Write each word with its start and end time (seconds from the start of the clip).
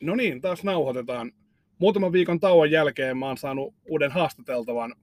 No 0.00 0.14
niin, 0.14 0.40
taas 0.40 0.64
nauhoitetaan. 0.64 1.32
Muutaman 1.78 2.12
viikon 2.12 2.40
tauon 2.40 2.70
jälkeen 2.70 3.18
mä 3.18 3.26
oon 3.26 3.36
saanut 3.36 3.74
uuden 3.88 4.12
haastateltavan 4.12 4.94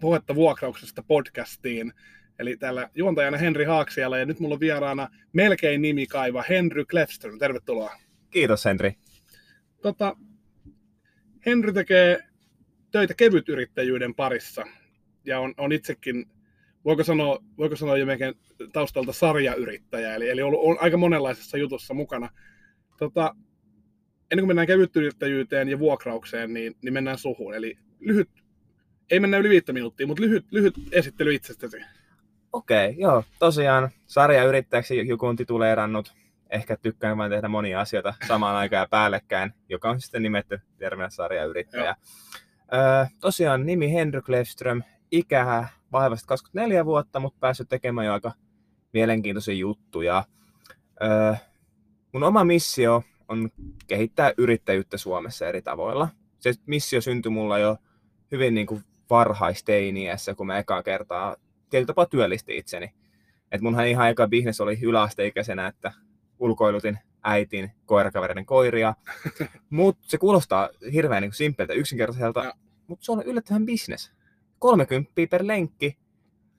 puhetta 0.00 0.34
vuokrauksesta 0.34 1.02
podcastiin. 1.02 1.92
Eli 2.38 2.56
täällä 2.56 2.90
juontajana 2.94 3.36
Henri 3.36 3.64
Haaksiala 3.64 4.18
ja 4.18 4.26
nyt 4.26 4.40
mulla 4.40 4.54
on 4.54 4.60
vieraana 4.60 5.08
melkein 5.32 5.82
nimikaiva 5.82 6.44
Henry 6.48 6.84
Klefström. 6.84 7.38
Tervetuloa. 7.38 7.96
Kiitos 8.30 8.64
Henri. 8.64 8.94
Tota, 9.82 10.16
Henry 11.46 11.72
tekee 11.72 12.18
töitä 12.90 13.14
kevytyrittäjyyden 13.14 14.14
parissa 14.14 14.64
ja 15.24 15.40
on, 15.40 15.54
on 15.56 15.72
itsekin, 15.72 16.26
voiko 16.84 17.04
sanoa, 17.04 17.38
voiko 17.58 17.76
sanoa 17.76 17.96
jo 17.96 18.06
melkein 18.06 18.34
taustalta 18.72 19.12
sarjayrittäjä, 19.12 20.14
eli, 20.14 20.28
eli 20.28 20.42
on, 20.42 20.52
on 20.56 20.76
aika 20.80 20.96
monenlaisessa 20.96 21.58
jutussa 21.58 21.94
mukana. 21.94 22.28
Tota, 22.98 23.34
ennen 24.30 24.42
kuin 24.42 24.46
mennään 24.46 24.66
kevytyrittäjyyteen 24.66 25.68
ja 25.68 25.78
vuokraukseen, 25.78 26.54
niin, 26.54 26.76
niin 26.82 26.92
mennään 26.92 27.18
suhun. 27.18 27.54
Eli 27.54 27.78
lyhyt, 28.00 28.30
ei 29.10 29.20
mennä 29.20 29.38
yli 29.38 29.48
viittä 29.48 29.72
minuuttia, 29.72 30.06
mutta 30.06 30.22
lyhyt, 30.22 30.46
lyhyt 30.50 30.74
esittely 30.92 31.34
itsestäsi. 31.34 31.76
Okei, 32.52 32.90
okay, 32.90 33.00
joo. 33.00 33.24
Tosiaan 33.38 33.90
sarjayrittäjäksi 34.06 35.08
joku 35.08 35.26
on 35.26 35.36
tituleerannut. 35.36 36.14
Ehkä 36.50 36.76
tykkään 36.76 37.18
vain 37.18 37.30
tehdä 37.30 37.48
monia 37.48 37.80
asioita 37.80 38.14
samaan 38.28 38.56
aikaan 38.56 38.80
ja 38.80 38.88
päällekkäin, 38.90 39.54
joka 39.68 39.90
on 39.90 40.00
sitten 40.00 40.22
nimetty 40.22 40.60
terminä 40.78 41.10
sarjayrittäjä. 41.10 41.96
Öö, 42.74 43.06
tosiaan 43.20 43.66
nimi 43.66 43.92
Henry 43.92 44.22
Klefström, 44.22 44.82
ikä 45.10 45.68
vaivasta 45.92 46.26
24 46.26 46.84
vuotta, 46.84 47.20
mutta 47.20 47.38
päässyt 47.40 47.68
tekemään 47.68 48.06
jo 48.06 48.12
aika 48.12 48.32
mielenkiintoisia 48.92 49.54
juttuja. 49.54 50.24
Öö, 51.02 51.34
mun 52.12 52.22
oma 52.22 52.44
missio 52.44 53.02
on 53.28 53.50
kehittää 53.86 54.32
yrittäjyyttä 54.38 54.98
Suomessa 54.98 55.48
eri 55.48 55.62
tavoilla. 55.62 56.08
Se 56.38 56.54
missio 56.66 57.00
syntyi 57.00 57.30
mulla 57.30 57.58
jo 57.58 57.76
hyvin 58.32 58.54
niin 58.54 58.66
kuin 58.66 58.82
varhaisteiniässä, 59.10 60.34
kun 60.34 60.46
mä 60.46 60.58
ekaa 60.58 60.82
kertaa 60.82 61.36
tietyllä 61.70 61.86
tapaa 61.86 62.06
työllisti 62.06 62.56
itseni. 62.56 62.94
Et 63.52 63.60
munhan 63.60 63.86
ihan 63.86 64.10
eka 64.10 64.28
bisnes 64.28 64.60
oli 64.60 64.78
yläasteikäisenä, 64.82 65.66
että 65.66 65.92
ulkoilutin 66.38 66.98
äitin 67.24 67.70
koirakavereiden 67.86 68.46
koiria. 68.46 68.94
Mutta 69.70 70.04
se 70.08 70.18
kuulostaa 70.18 70.68
hirveän 70.92 71.22
niin 71.22 71.32
simpeltä, 71.32 71.72
yksinkertaiselta, 71.72 72.54
mutta 72.86 73.04
se 73.04 73.12
on 73.12 73.22
yllättävän 73.22 73.66
bisnes. 73.66 74.12
30 74.58 75.12
per 75.30 75.46
lenkki, 75.46 75.98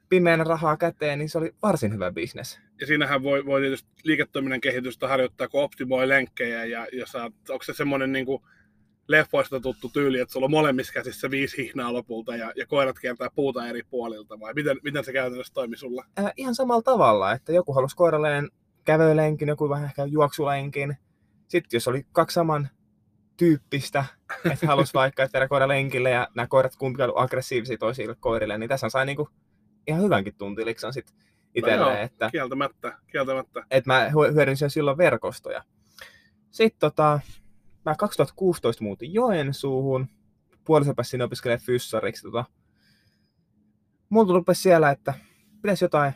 pimeänä 0.10 0.44
rahaa 0.44 0.78
käteen, 0.78 1.20
niin 1.20 1.30
se 1.30 1.38
oli 1.38 1.56
varsin 1.62 1.94
hyvä 1.94 2.12
bisnes. 2.12 2.60
Ja 2.80 2.88
siinähän 2.88 3.24
voi, 3.24 3.46
voi 3.46 3.62
tietysti 3.62 3.90
liiketoiminnan 4.04 4.62
kehitystä 4.62 5.08
harjoittaa, 5.08 5.48
kun 5.48 5.64
optimoi 5.64 6.08
lenkkejä 6.08 6.66
ja, 6.66 6.88
ja 6.94 7.06
saat, 7.06 7.34
onko 7.50 7.64
se 7.64 7.74
semmoinen 7.74 8.12
niin 8.12 8.26
kuin 8.26 8.42
leffoista 9.08 9.60
tuttu 9.60 9.90
tyyli, 9.90 10.20
että 10.20 10.34
sulla 10.34 10.46
on 10.46 10.52
molemmissa 10.52 10.94
käsissä 10.94 11.32
viisi 11.32 11.58
hihnaa 11.58 11.94
lopulta 11.94 12.36
ja, 12.36 12.52
ja 12.56 12.66
koirat 12.66 13.00
kiertää 13.00 13.30
puuta 13.36 13.68
eri 13.68 13.84
puolilta 13.90 14.40
vai 14.40 14.54
miten, 14.54 14.78
miten 14.84 15.04
se 15.04 15.14
käytännössä 15.14 15.54
toimi 15.54 15.78
sulla? 15.78 16.06
Äh, 16.20 16.34
ihan 16.38 16.56
samalla 16.56 16.82
tavalla, 16.82 17.32
että 17.32 17.52
joku 17.52 17.74
halusi 17.74 17.96
koiralleen 17.96 18.50
kävelylenkin, 18.86 19.48
joku 19.48 19.70
vähän 19.70 19.86
ehkä 19.86 20.06
juoksulenkin. 20.06 20.98
Sitten 21.48 21.78
jos 21.78 21.88
oli 21.88 22.06
kaksi 22.12 22.34
saman 22.34 22.70
tyyppistä, 23.38 24.06
että 24.52 24.68
halusi 24.68 24.94
vaikka 25.02 25.24
että 25.24 25.48
koira 25.48 25.68
lenkille 25.68 26.10
ja 26.10 26.28
nämä 26.36 26.48
koirat 26.48 26.76
kumpi 26.76 27.04
oli 27.04 27.14
aggressiivisia 27.16 27.78
toisille 27.78 28.16
koirille, 28.20 28.58
niin 28.58 28.70
tässä 28.70 28.90
sai 28.90 29.06
niinku 29.06 29.30
ihan 29.88 30.04
hyvänkin 30.04 30.36
tuntiliksan 30.38 30.94
sitten 30.94 31.16
itselleen. 31.56 31.82
No 31.82 31.90
joo, 31.90 31.98
että, 31.98 32.30
kieltämättä, 32.32 32.98
kieltämättä. 33.12 33.64
Että 33.72 33.94
mä 33.94 34.10
hyödynsin 34.34 34.70
silloin 34.70 34.98
verkostoja. 34.98 35.64
Sitten 36.52 36.80
tota, 36.80 37.20
mä 37.86 37.96
2016 37.96 38.84
muutin 38.84 39.14
Joensuuhun, 39.14 40.08
puoliso 40.64 40.94
pääsi 40.94 41.10
sinne 41.10 41.24
opiskelemaan 41.24 41.66
fyssariksi. 41.66 42.24
Tota. 42.24 42.46
Mulla 44.10 44.34
rupesi 44.34 44.62
siellä, 44.62 44.92
että 44.92 45.14
pitäisi 45.62 45.86
jotain, 45.86 46.14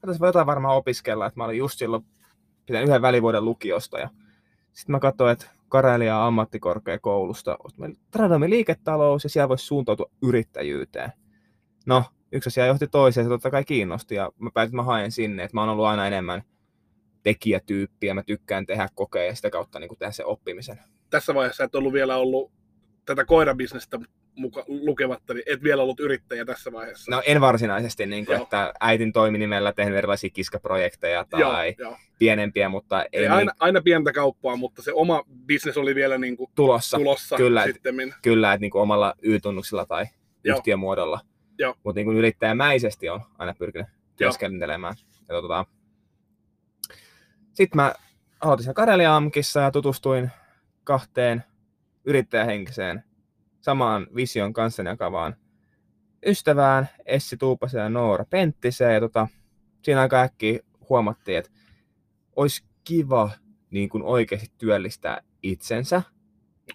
pitäisi 0.00 0.24
jotain 0.24 0.46
varmaan 0.46 0.76
opiskella, 0.76 1.26
että 1.26 1.40
mä 1.40 1.44
olin 1.44 1.58
just 1.58 1.78
silloin 1.78 2.04
pitänyt 2.66 2.88
yhden 2.88 3.02
välivuoden 3.02 3.44
lukiosta 3.44 3.98
ja 3.98 4.10
sitten 4.72 4.92
mä 4.92 5.00
katsoin, 5.00 5.32
että 5.32 5.46
Karelia 5.68 6.26
ammattikorkeakoulusta, 6.26 7.58
tradomi 8.10 8.50
liiketalous 8.50 9.24
ja 9.24 9.30
siellä 9.30 9.48
voisi 9.48 9.66
suuntautua 9.66 10.10
yrittäjyyteen. 10.22 11.12
No, 11.86 12.04
yksi 12.36 12.48
asia 12.48 12.66
johti 12.66 12.86
toiseen, 12.86 13.24
se 13.24 13.28
totta 13.28 13.50
kai 13.50 13.64
kiinnosti 13.64 14.14
ja 14.14 14.32
mä 14.38 14.50
päätin, 14.54 14.68
että 14.68 14.76
mä 14.76 14.82
haen 14.82 15.12
sinne, 15.12 15.44
että 15.44 15.56
mä 15.56 15.60
oon 15.60 15.70
ollut 15.70 15.86
aina 15.86 16.06
enemmän 16.06 16.42
tekijätyyppiä, 17.22 18.14
mä 18.14 18.22
tykkään 18.22 18.66
tehdä 18.66 18.88
kokea 18.94 19.24
ja 19.24 19.34
sitä 19.34 19.50
kautta 19.50 19.78
niin 19.78 19.98
tehdä 19.98 20.12
sen 20.12 20.26
oppimisen. 20.26 20.78
Tässä 21.10 21.34
vaiheessa 21.34 21.64
et 21.64 21.74
ollut 21.74 21.92
vielä 21.92 22.16
ollut 22.16 22.52
tätä 23.04 23.24
koirabisnestä 23.24 24.00
muka, 24.36 24.64
lukematta, 24.68 25.34
niin 25.34 25.42
et 25.46 25.62
vielä 25.62 25.82
ollut 25.82 26.00
yrittäjä 26.00 26.44
tässä 26.44 26.72
vaiheessa. 26.72 27.10
No 27.10 27.22
en 27.26 27.40
varsinaisesti, 27.40 28.06
niin 28.06 28.26
kuin, 28.26 28.42
että 28.42 28.72
äitin 28.80 29.12
toiminimellä 29.12 29.72
tehnyt 29.72 29.98
erilaisia 29.98 30.30
kiskaprojekteja 30.30 31.24
tai 31.30 31.40
joo, 31.40 31.88
joo. 31.88 31.96
pienempiä, 32.18 32.68
mutta 32.68 33.02
ei, 33.02 33.08
ei 33.12 33.28
aina, 33.28 33.40
niin... 33.40 33.50
aina 33.60 33.82
pientä 33.82 34.12
kauppaa, 34.12 34.56
mutta 34.56 34.82
se 34.82 34.92
oma 34.92 35.22
bisnes 35.46 35.76
oli 35.76 35.94
vielä 35.94 36.18
niin 36.18 36.36
kuin 36.36 36.50
tulossa. 36.54 36.96
tulossa 36.96 37.36
kyllä, 37.36 37.64
sittemmin. 37.64 38.14
Kyllä, 38.22 38.52
että 38.52 38.60
niin 38.60 38.70
kuin 38.70 38.82
omalla 38.82 39.14
Y-tunnuksella 39.22 39.86
tai 39.86 40.06
joo. 40.44 40.56
yhtiömuodolla. 40.56 41.20
Mutta 41.84 42.00
niin 42.00 42.16
yrittäjämäisesti 42.16 43.08
on 43.08 43.20
aina 43.38 43.54
pyrkinyt 43.58 43.86
työskentelemään. 44.16 44.94
Ja, 45.28 45.40
tota, 45.40 45.66
sitten 47.52 47.76
mä 47.76 47.94
aloitin 48.40 48.64
siellä 48.64 48.74
Karelia 48.74 49.16
Amkissa 49.16 49.60
ja 49.60 49.70
tutustuin 49.70 50.30
kahteen 50.84 51.44
yrittäjähenkiseen 52.04 53.04
samaan 53.60 54.06
vision 54.14 54.52
kanssa 54.52 54.82
jakavaan 54.82 55.36
ystävään, 56.26 56.88
Essi 57.06 57.36
Tuupasen 57.36 57.80
ja 57.80 57.88
Noora 57.88 58.24
Penttiseen. 58.30 58.94
Ja 58.94 59.00
tota, 59.00 59.28
siinä 59.82 60.00
aika 60.00 60.20
äkkiä 60.20 60.58
huomattiin, 60.88 61.38
että 61.38 61.50
olisi 62.36 62.64
kiva 62.84 63.30
niin 63.70 63.88
kuin 63.88 64.02
oikeasti 64.02 64.50
työllistää 64.58 65.22
itsensä. 65.42 66.02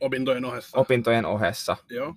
Opintojen 0.02 0.46
ohessa. 0.46 0.78
Opintojen 0.78 1.26
ohessa. 1.26 1.78
Joo. 1.90 2.16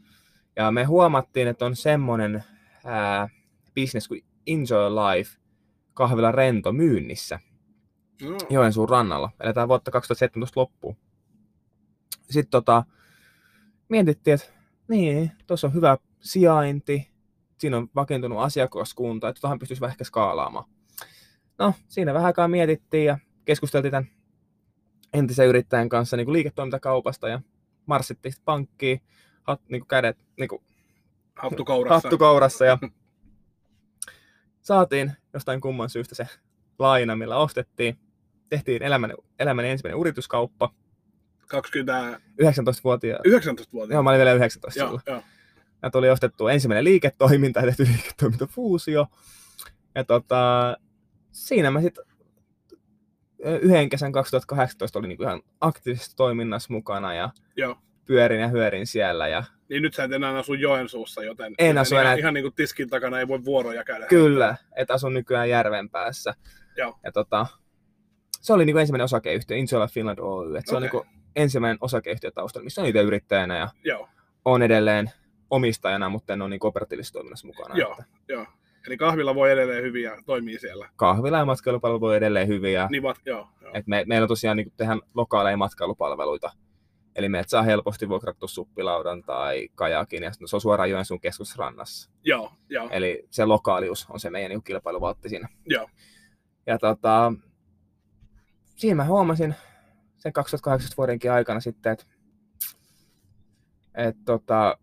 Ja 0.56 0.70
me 0.70 0.84
huomattiin, 0.84 1.48
että 1.48 1.66
on 1.66 1.76
semmoinen 1.76 2.44
ää, 2.84 3.28
business 3.74 4.08
kuin 4.08 4.24
Enjoy 4.46 4.90
Life 4.90 5.38
kahvila 5.94 6.32
Rento 6.32 6.72
myynnissä 6.72 7.40
mm. 8.22 8.36
Joensuun 8.50 8.88
rannalla. 8.88 9.30
Eletään 9.40 9.68
vuotta 9.68 9.90
2017 9.90 10.60
loppuun. 10.60 10.96
Sitten 12.30 12.50
tota, 12.50 12.84
mietittiin, 13.88 14.34
että 14.34 14.46
niin, 14.88 15.30
tuossa 15.46 15.66
on 15.66 15.74
hyvä 15.74 15.98
sijainti, 16.20 17.10
siinä 17.58 17.76
on 17.76 17.88
vakiintunut 17.94 18.38
asiakaskunta, 18.38 19.28
että 19.28 19.40
tuohon 19.40 19.58
pystyisi 19.58 19.80
vähän 19.80 19.92
ehkä 19.92 20.04
skaalaamaan. 20.04 20.64
No, 21.58 21.74
siinä 21.88 22.14
vähän 22.14 22.26
aikaa 22.26 22.48
mietittiin 22.48 23.04
ja 23.06 23.18
keskusteltiin 23.44 23.90
tämän 23.90 24.10
entisen 25.12 25.48
yrittäjän 25.48 25.88
kanssa 25.88 26.16
niin 26.16 26.24
kuin 26.24 26.32
liiketoimintakaupasta 26.32 27.28
ja 27.28 27.40
marssittiin 27.86 28.34
pankkiin, 28.44 29.00
hat, 29.42 29.60
niin 29.68 29.80
kuin 29.80 29.88
kädet 29.88 30.18
niin 30.38 30.48
kuin, 30.48 30.62
hattukourassa. 31.36 31.94
hattukourassa 32.08 32.64
ja 32.64 32.78
saatiin 34.62 35.12
jostain 35.32 35.60
kumman 35.60 35.90
syystä 35.90 36.14
se 36.14 36.28
laina, 36.78 37.16
millä 37.16 37.36
ostettiin. 37.36 37.98
Tehtiin 38.48 38.82
elämän, 38.82 39.14
elämän 39.38 39.64
ensimmäinen 39.64 40.00
yrityskauppa– 40.00 40.70
20... 41.46 42.20
19-vuotias. 42.42 43.18
19-vuotias. 43.28 43.94
Joo, 43.94 44.02
mä 44.02 44.10
olin 44.10 44.18
vielä 44.18 44.32
19 44.32 44.80
joo, 44.80 45.00
Joo. 45.06 45.22
Ja 45.82 45.90
tuli 45.90 46.10
ostettu 46.10 46.48
ensimmäinen 46.48 46.84
liiketoiminta 46.84 47.60
ja 47.60 47.66
tehty 47.66 47.86
liiketoimintafuusio. 47.86 49.06
Ja 49.94 50.04
tota, 50.04 50.76
siinä 51.32 51.70
mä 51.70 51.80
sitten 51.80 52.04
yhden 53.60 53.88
kesän 53.88 54.12
2018 54.12 54.98
olin 54.98 55.08
niinku 55.08 55.22
ihan 55.22 55.42
aktiivisesti 55.60 56.16
toiminnassa 56.16 56.72
mukana 56.72 57.14
ja 57.14 57.30
Joo. 57.56 57.76
pyörin 58.04 58.40
ja 58.40 58.48
hyörin 58.48 58.86
siellä. 58.86 59.28
Ja... 59.28 59.44
Niin 59.68 59.82
nyt 59.82 59.94
sä 59.94 60.04
et 60.04 60.12
enää 60.12 60.38
asu 60.38 60.54
Joensuussa, 60.54 61.22
joten 61.22 61.54
en 61.58 61.78
asu 61.78 61.96
enää... 61.96 62.14
ihan, 62.14 62.34
niin 62.34 62.44
kuin 62.44 62.54
tiskin 62.54 62.90
takana 62.90 63.20
ei 63.20 63.28
voi 63.28 63.44
vuoroja 63.44 63.84
käydä. 63.84 64.06
Kyllä, 64.06 64.56
että 64.76 64.94
asun 64.94 65.14
nykyään 65.14 65.48
järven 65.48 65.90
päässä. 65.90 66.34
Joo. 66.76 66.98
Ja 67.04 67.12
tota, 67.12 67.46
se 68.40 68.52
oli 68.52 68.64
niin 68.64 68.74
kuin 68.74 68.80
ensimmäinen 68.80 69.04
osakeyhtiö, 69.04 69.56
Insula 69.56 69.86
Finland 69.86 70.18
Oy. 70.18 70.56
Et 70.56 70.66
se 70.66 70.70
okay. 70.70 70.76
on 70.76 70.82
niin 70.82 70.90
kuin 70.90 71.08
ensimmäinen 71.36 71.78
osakeyhtiö 71.80 72.30
taustalla, 72.30 72.64
missä 72.64 72.82
on 72.82 72.88
itse 72.88 73.00
yrittäjänä 73.00 73.58
ja 73.58 73.68
Joo. 73.84 74.08
on 74.44 74.62
edelleen 74.62 75.10
omistajana, 75.50 76.08
mutta 76.08 76.32
en 76.32 76.42
ole 76.42 76.50
niin 76.50 76.66
operatiivisessa 76.66 77.12
toiminnassa 77.12 77.46
mukana. 77.46 77.76
Joo, 77.76 77.92
että... 77.92 78.04
joo. 78.28 78.46
Eli 78.86 78.96
kahvila 78.96 79.34
voi 79.34 79.50
edelleen 79.50 79.82
hyvin 79.82 80.02
ja 80.02 80.22
toimii 80.26 80.58
siellä. 80.58 80.88
Kahvila 80.96 81.38
ja 81.38 81.44
matkailupalvelu 81.44 82.00
voi 82.00 82.16
edelleen 82.16 82.48
hyvin. 82.48 82.72
Ja... 82.72 82.88
Niin, 82.90 83.02
mat- 83.02 83.22
joo, 83.26 83.48
joo. 83.60 83.70
Et 83.74 83.86
me, 83.86 84.04
meillä 84.06 84.28
tosiaan 84.28 84.56
niin 84.56 84.72
tehdään 84.76 85.00
lokaaleja 85.14 85.56
matkailupalveluita. 85.56 86.52
Eli 87.16 87.28
meidät 87.28 87.48
saa 87.48 87.62
helposti 87.62 88.08
vuokrattua 88.08 88.48
suppilaudan 88.48 89.22
tai 89.22 89.68
kajakin, 89.74 90.22
ja 90.22 90.32
se 90.32 90.56
on 90.56 90.60
suoraan 90.60 90.90
Joensuun 90.90 91.20
keskusrannassa. 91.20 92.10
Joo, 92.24 92.52
joo. 92.68 92.88
Eli 92.90 93.26
se 93.30 93.44
lokaalius 93.44 94.06
on 94.10 94.20
se 94.20 94.30
meidän 94.30 94.48
niin 94.48 94.62
kilpailuvaltti 94.62 95.28
siinä. 95.28 95.48
Joo. 95.66 95.88
Ja 96.66 96.78
tota, 96.78 97.32
siinä 98.76 98.94
mä 98.94 99.04
huomasin 99.04 99.54
sen 100.16 100.32
2018 100.32 100.96
vuodenkin 100.96 101.32
aikana 101.32 101.60
sitten, 101.60 101.92
että 101.92 102.04
et, 103.94 104.16
tota, 104.24 104.78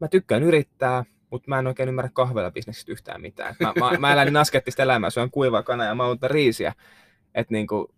mä 0.00 0.08
tykkään 0.08 0.42
yrittää, 0.42 1.04
mutta 1.30 1.48
mä 1.48 1.58
en 1.58 1.66
oikein 1.66 1.88
ymmärrä 1.88 2.10
kahvella 2.12 2.50
bisneksestä 2.50 2.92
yhtään 2.92 3.20
mitään. 3.20 3.54
Mä, 3.60 3.72
mä, 3.80 3.98
mä 3.98 4.12
elän 4.12 4.36
askettista 4.46 4.82
elämää, 4.82 5.10
se 5.10 5.20
on 5.20 5.30
kuiva 5.30 5.62
kana 5.62 5.84
ja 5.84 5.94
mä 5.94 6.04
oon 6.04 6.18
riisiä. 6.22 6.72
Että 7.34 7.52
niinku, 7.52 7.94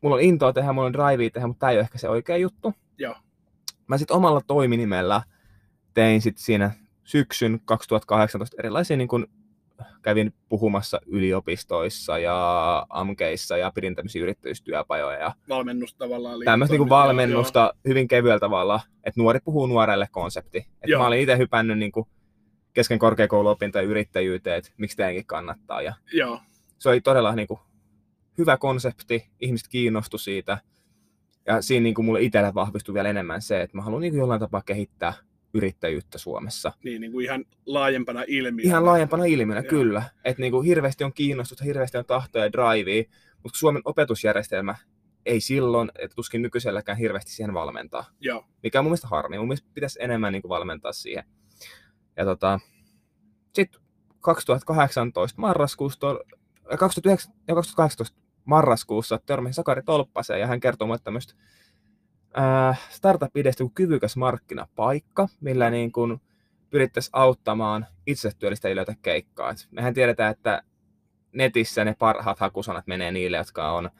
mulla 0.00 0.16
on 0.16 0.22
intoa 0.22 0.52
tehdä, 0.52 0.72
mulla 0.72 0.86
on 0.86 0.92
drivea 0.92 1.30
tehdä, 1.30 1.46
mutta 1.46 1.60
tämä 1.60 1.70
ei 1.70 1.76
ole 1.76 1.82
ehkä 1.82 1.98
se 1.98 2.08
oikea 2.08 2.36
juttu. 2.36 2.74
Joo. 2.98 3.14
Mä 3.86 3.98
sitten 3.98 4.16
omalla 4.16 4.40
toiminimellä 4.46 5.22
tein 5.94 6.20
sitten 6.22 6.44
siinä 6.44 6.70
syksyn 7.04 7.60
2018 7.64 8.56
erilaisia 8.58 8.96
niin 8.96 9.08
kun 9.08 9.28
kävin 10.02 10.34
puhumassa 10.48 11.00
yliopistoissa 11.06 12.18
ja 12.18 12.86
AMKeissa 12.90 13.56
ja 13.56 13.72
pidin 13.74 13.94
tämmöisiä 13.94 14.22
yrittäjyystyöpajoja. 14.22 15.18
Ja 15.18 15.34
Valmennusta 15.48 15.98
tavallaan. 15.98 16.40
tämmöistä 16.44 16.76
niin 16.76 16.88
valmennusta 16.88 17.60
joo. 17.60 17.72
hyvin 17.88 18.08
kevyellä 18.08 18.40
tavalla, 18.40 18.80
että 19.04 19.20
nuori 19.20 19.38
puhuu 19.44 19.66
nuorelle 19.66 20.08
konsepti. 20.10 20.58
Et 20.58 20.98
mä 20.98 21.06
olin 21.06 21.20
itse 21.20 21.38
hypännyt 21.38 21.78
niin 21.78 21.92
kuin 21.92 22.08
kesken 22.72 22.98
korkeakouluopintojen 22.98 23.88
yrittäjyyteen, 23.88 24.58
että 24.58 24.70
miksi 24.76 24.96
teidänkin 24.96 25.26
kannattaa. 25.26 25.82
Ja 25.82 25.94
joo. 26.12 26.40
Se 26.78 26.88
oli 26.88 27.00
todella 27.00 27.34
niin 27.34 27.48
kuin, 27.48 27.60
hyvä 28.38 28.56
konsepti, 28.56 29.30
ihmiset 29.40 29.68
kiinnostu 29.68 30.18
siitä. 30.18 30.58
Ja 31.46 31.62
siinä 31.62 31.82
niin 31.82 31.94
kuin 31.94 32.04
mulle 32.04 32.22
itselle 32.22 32.54
vahvistui 32.54 32.94
vielä 32.94 33.08
enemmän 33.08 33.42
se, 33.42 33.62
että 33.62 33.76
mä 33.76 33.82
haluan 33.82 34.02
niin 34.02 34.12
kuin 34.12 34.18
jollain 34.20 34.40
tapaa 34.40 34.62
kehittää 34.66 35.12
yrittäjyyttä 35.54 36.18
Suomessa. 36.18 36.72
Niin, 36.84 37.00
niin 37.00 37.12
kuin 37.12 37.24
ihan 37.24 37.44
laajempana 37.66 38.24
ilmiönä. 38.26 38.68
Ihan 38.68 38.84
laajempana 38.84 39.24
ilmiönä, 39.24 39.60
Joo. 39.60 39.70
kyllä. 39.70 40.02
Että 40.24 40.42
niin 40.42 40.52
kuin 40.52 40.66
hirveästi 40.66 41.04
on 41.04 41.12
kiinnostusta, 41.12 41.64
hirveästi 41.64 41.98
on 41.98 42.04
tahtoa 42.04 42.42
ja 42.42 42.52
drivea, 42.52 43.04
mutta 43.42 43.58
Suomen 43.58 43.82
opetusjärjestelmä 43.84 44.74
ei 45.26 45.40
silloin, 45.40 45.90
että 45.98 46.14
tuskin 46.14 46.42
nykyiselläkään 46.42 46.98
hirveästi 46.98 47.30
siihen 47.30 47.54
valmentaa. 47.54 48.04
Joo. 48.20 48.44
Mikä 48.62 48.78
on 48.78 48.84
mun 48.84 48.90
mielestä 48.90 49.08
harmi. 49.08 49.38
Mun 49.38 49.48
mielestä 49.48 49.68
pitäisi 49.74 49.98
enemmän 50.02 50.32
niin 50.32 50.42
kuin 50.42 50.48
valmentaa 50.48 50.92
siihen. 50.92 51.24
Ja 52.16 52.24
tota, 52.24 52.60
sitten 53.54 53.80
2018 54.20 55.40
marraskuussa, 55.40 55.98
2009, 56.78 57.32
2018 57.46 58.18
marraskuussa 58.46 59.20
törmäsin 59.26 59.54
Sakari 59.54 59.82
Tolppaseen 59.82 60.40
ja 60.40 60.46
hän 60.46 60.60
kertoi 60.60 60.86
mulle 60.86 61.00
tämmöistä 61.04 61.34
startup-ideasta 62.88 63.64
kuin 63.64 63.74
kyvykäs 63.74 64.16
markkinapaikka, 64.16 65.28
millä 65.40 65.70
niin 65.70 65.92
kuin 65.92 66.20
pyrittäisiin 66.70 67.10
auttamaan 67.12 67.86
itsetyöllistäjiä 68.06 68.76
löytää 68.76 68.94
keikkaa. 69.02 69.50
Et 69.50 69.68
mehän 69.70 69.94
tiedetään, 69.94 70.30
että 70.30 70.62
netissä 71.32 71.84
ne 71.84 71.94
parhaat 71.98 72.38
hakusanat 72.38 72.86
menee 72.86 73.12
niille, 73.12 73.36
jotka 73.36 73.72
on 73.72 73.90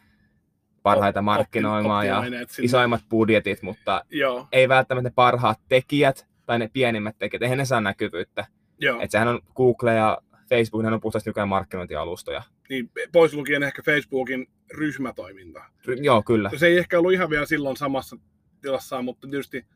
parhaita 0.82 1.22
markkinoimaan 1.22 2.06
ja 2.06 2.22
isoimmat 2.60 3.00
budjetit, 3.10 3.62
mutta 3.62 4.04
Joo. 4.10 4.48
ei 4.52 4.68
välttämättä 4.68 5.08
ne 5.08 5.12
parhaat 5.14 5.60
tekijät 5.68 6.26
tai 6.46 6.58
ne 6.58 6.70
pienimmät 6.72 7.18
tekijät, 7.18 7.42
eihän 7.42 7.58
ne 7.58 7.64
saa 7.64 7.80
näkyvyyttä. 7.80 8.46
Joo. 8.78 9.00
Et 9.00 9.10
sehän 9.10 9.28
on 9.28 9.40
Google 9.54 9.94
ja 9.94 10.18
Facebook, 10.48 10.82
ne 10.82 10.94
on 10.94 11.00
puhtaasti 11.00 11.30
nykyään 11.30 11.48
markkinointialustoja. 11.48 12.42
Niin, 12.68 12.90
pois 13.12 13.34
lukien 13.34 13.62
ehkä 13.62 13.82
Facebookin 13.82 14.46
ryhmätoiminta. 14.74 15.64
Ry- 15.86 16.02
joo, 16.02 16.22
kyllä. 16.22 16.50
Se 16.56 16.66
ei 16.66 16.78
ehkä 16.78 16.98
ollut 16.98 17.12
ihan 17.12 17.30
vielä 17.30 17.46
silloin 17.46 17.76
samassa 17.76 18.16
tilassa, 18.62 19.02
mutta 19.02 19.28
tietysti 19.28 19.66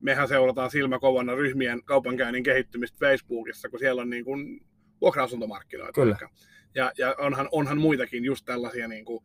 mehän 0.00 0.28
seurataan 0.28 0.70
silmäkovana 0.70 1.34
ryhmien 1.34 1.84
kaupankäynnin 1.84 2.42
kehittymistä 2.42 2.98
Facebookissa, 3.00 3.68
kun 3.68 3.78
siellä 3.78 4.02
on 4.02 4.10
niin 4.10 4.24
kuin 4.24 4.66
vuokra-asuntomarkkinoita. 5.00 5.92
Kyllä. 6.00 6.16
Ja, 6.74 6.92
ja 6.98 7.14
onhan, 7.18 7.48
onhan 7.52 7.78
muitakin 7.78 8.24
just 8.24 8.44
tällaisia 8.44 8.88
niin 8.88 9.04
kuin 9.04 9.24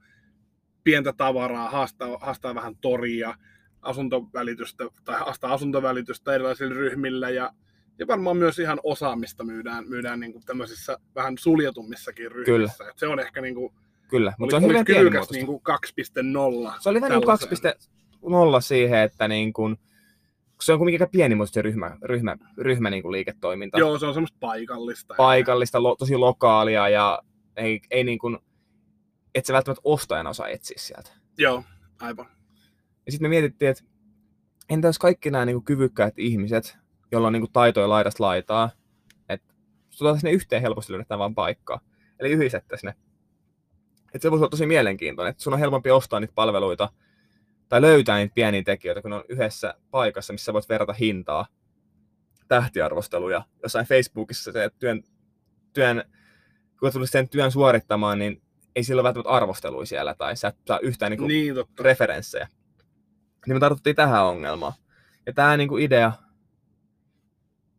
pientä 0.83 1.13
tavaraa, 1.13 1.69
haastaa, 1.69 2.17
haastaa 2.21 2.55
vähän 2.55 2.75
toria, 2.75 3.35
asuntovälitystä 3.81 4.83
tai 5.03 5.19
haastaa 5.19 5.53
asuntovälitystä 5.53 6.33
erilaisille 6.33 6.73
ryhmillä 6.73 7.29
ja 7.29 7.53
ja 7.99 8.07
varmaan 8.07 8.37
myös 8.37 8.59
ihan 8.59 8.79
osaamista 8.83 9.43
myydään, 9.43 9.89
myydään 9.89 10.19
niin 10.19 10.33
kuin 10.33 10.45
tämmöisissä 10.45 10.97
vähän 11.15 11.37
suljetummissakin 11.37 12.31
ryhmissä. 12.31 12.77
Kyllä. 12.77 12.89
Et 12.89 12.97
se 12.97 13.07
on 13.07 13.19
ehkä 13.19 13.41
niin 13.41 13.55
kuin, 13.55 13.73
Kyllä, 14.07 14.33
mutta 14.37 14.59
se 14.59 14.65
on 14.65 14.71
hyvin 14.71 14.85
kyvykäs 14.85 15.31
niin 15.31 15.45
kuin 15.45 15.61
2.0. 15.69 16.73
Se 16.79 16.89
oli 16.89 17.01
vähän 17.01 17.21
niin 17.21 17.73
2.0 18.55 18.61
siihen, 18.61 18.99
että 18.99 19.27
niin 19.27 19.53
kuin, 19.53 19.77
se 20.61 20.73
on 20.73 20.79
kuitenkin 20.79 21.01
aika 21.01 21.11
pienimuotoista 21.11 21.61
ryhmä, 21.61 21.97
ryhmä, 22.03 22.37
ryhmä 22.57 22.89
niin 22.89 23.03
kuin 23.03 23.11
liiketoiminta. 23.11 23.79
Joo, 23.79 23.99
se 23.99 24.05
on 24.05 24.13
semmoista 24.13 24.37
paikallista. 24.39 25.13
Paikallista, 25.17 25.83
lo, 25.83 25.95
tosi 25.95 26.17
lokaalia 26.17 26.89
ja 26.89 27.21
ei, 27.55 27.81
ei 27.91 28.03
niin 28.03 28.19
kuin, 28.19 28.37
et 29.35 29.45
sä 29.45 29.53
välttämättä 29.53 29.81
ostajana 29.83 30.29
osaa 30.29 30.47
etsiä 30.47 30.77
sieltä. 30.79 31.09
Joo, 31.37 31.63
aivan. 32.01 32.25
Ja 33.05 33.11
sitten 33.11 33.25
me 33.25 33.29
mietittiin, 33.29 33.71
että 33.71 33.83
entä 34.69 34.87
jos 34.87 34.99
kaikki 34.99 35.31
nämä 35.31 35.45
niin 35.45 35.55
kuin 35.55 35.65
kyvykkäät 35.65 36.13
ihmiset 36.17 36.77
jolla 37.13 37.27
on 37.27 37.33
niin 37.33 37.41
kuin 37.41 37.53
taitoja 37.53 37.89
laidasta 37.89 38.23
laitaa, 38.23 38.69
että 39.29 39.53
tuotaisiin 39.97 40.29
ne 40.29 40.35
yhteen 40.35 40.61
helposti 40.61 40.93
löydetään 40.93 41.19
vaan 41.19 41.35
paikkaa. 41.35 41.79
Eli 42.19 42.31
yhdistettäisiin 42.31 42.87
ne. 42.87 42.95
Että 44.13 44.19
se 44.19 44.31
voisi 44.31 44.41
olla 44.41 44.49
tosi 44.49 44.65
mielenkiintoinen, 44.65 45.31
että 45.31 45.43
sun 45.43 45.53
on 45.53 45.59
helpompi 45.59 45.91
ostaa 45.91 46.19
niitä 46.19 46.33
palveluita 46.35 46.89
tai 47.69 47.81
löytää 47.81 48.17
niitä 48.17 48.33
pieniä 48.33 48.63
tekijöitä, 48.63 49.01
kun 49.01 49.11
ne 49.11 49.15
on 49.15 49.23
yhdessä 49.29 49.73
paikassa, 49.91 50.33
missä 50.33 50.53
voit 50.53 50.69
verrata 50.69 50.93
hintaa, 50.93 51.47
tähtiarvosteluja. 52.47 53.43
Jossain 53.63 53.85
Facebookissa 53.85 54.51
se 54.51 54.69
työn, 54.79 55.03
työn 55.73 56.03
kun 56.79 56.91
tulisi 56.91 57.11
sen 57.11 57.29
työn 57.29 57.51
suorittamaan, 57.51 58.19
niin 58.19 58.41
ei 58.75 58.83
sillä 58.83 58.99
ole 58.99 59.03
välttämättä 59.03 59.29
arvostelua 59.29 59.85
siellä 59.85 60.15
tai 60.15 60.35
sä 60.35 60.47
et 60.47 60.55
saa 60.67 60.79
yhtään 60.79 61.11
niin 61.11 61.27
niin, 61.27 61.55
referenssejä. 61.79 62.47
Niin 63.47 63.55
me 63.55 63.59
tartuttiin 63.59 63.95
tähän 63.95 64.25
ongelmaan. 64.25 64.73
Ja 65.25 65.33
tämä 65.33 65.57
niin 65.57 65.79
idea 65.79 66.11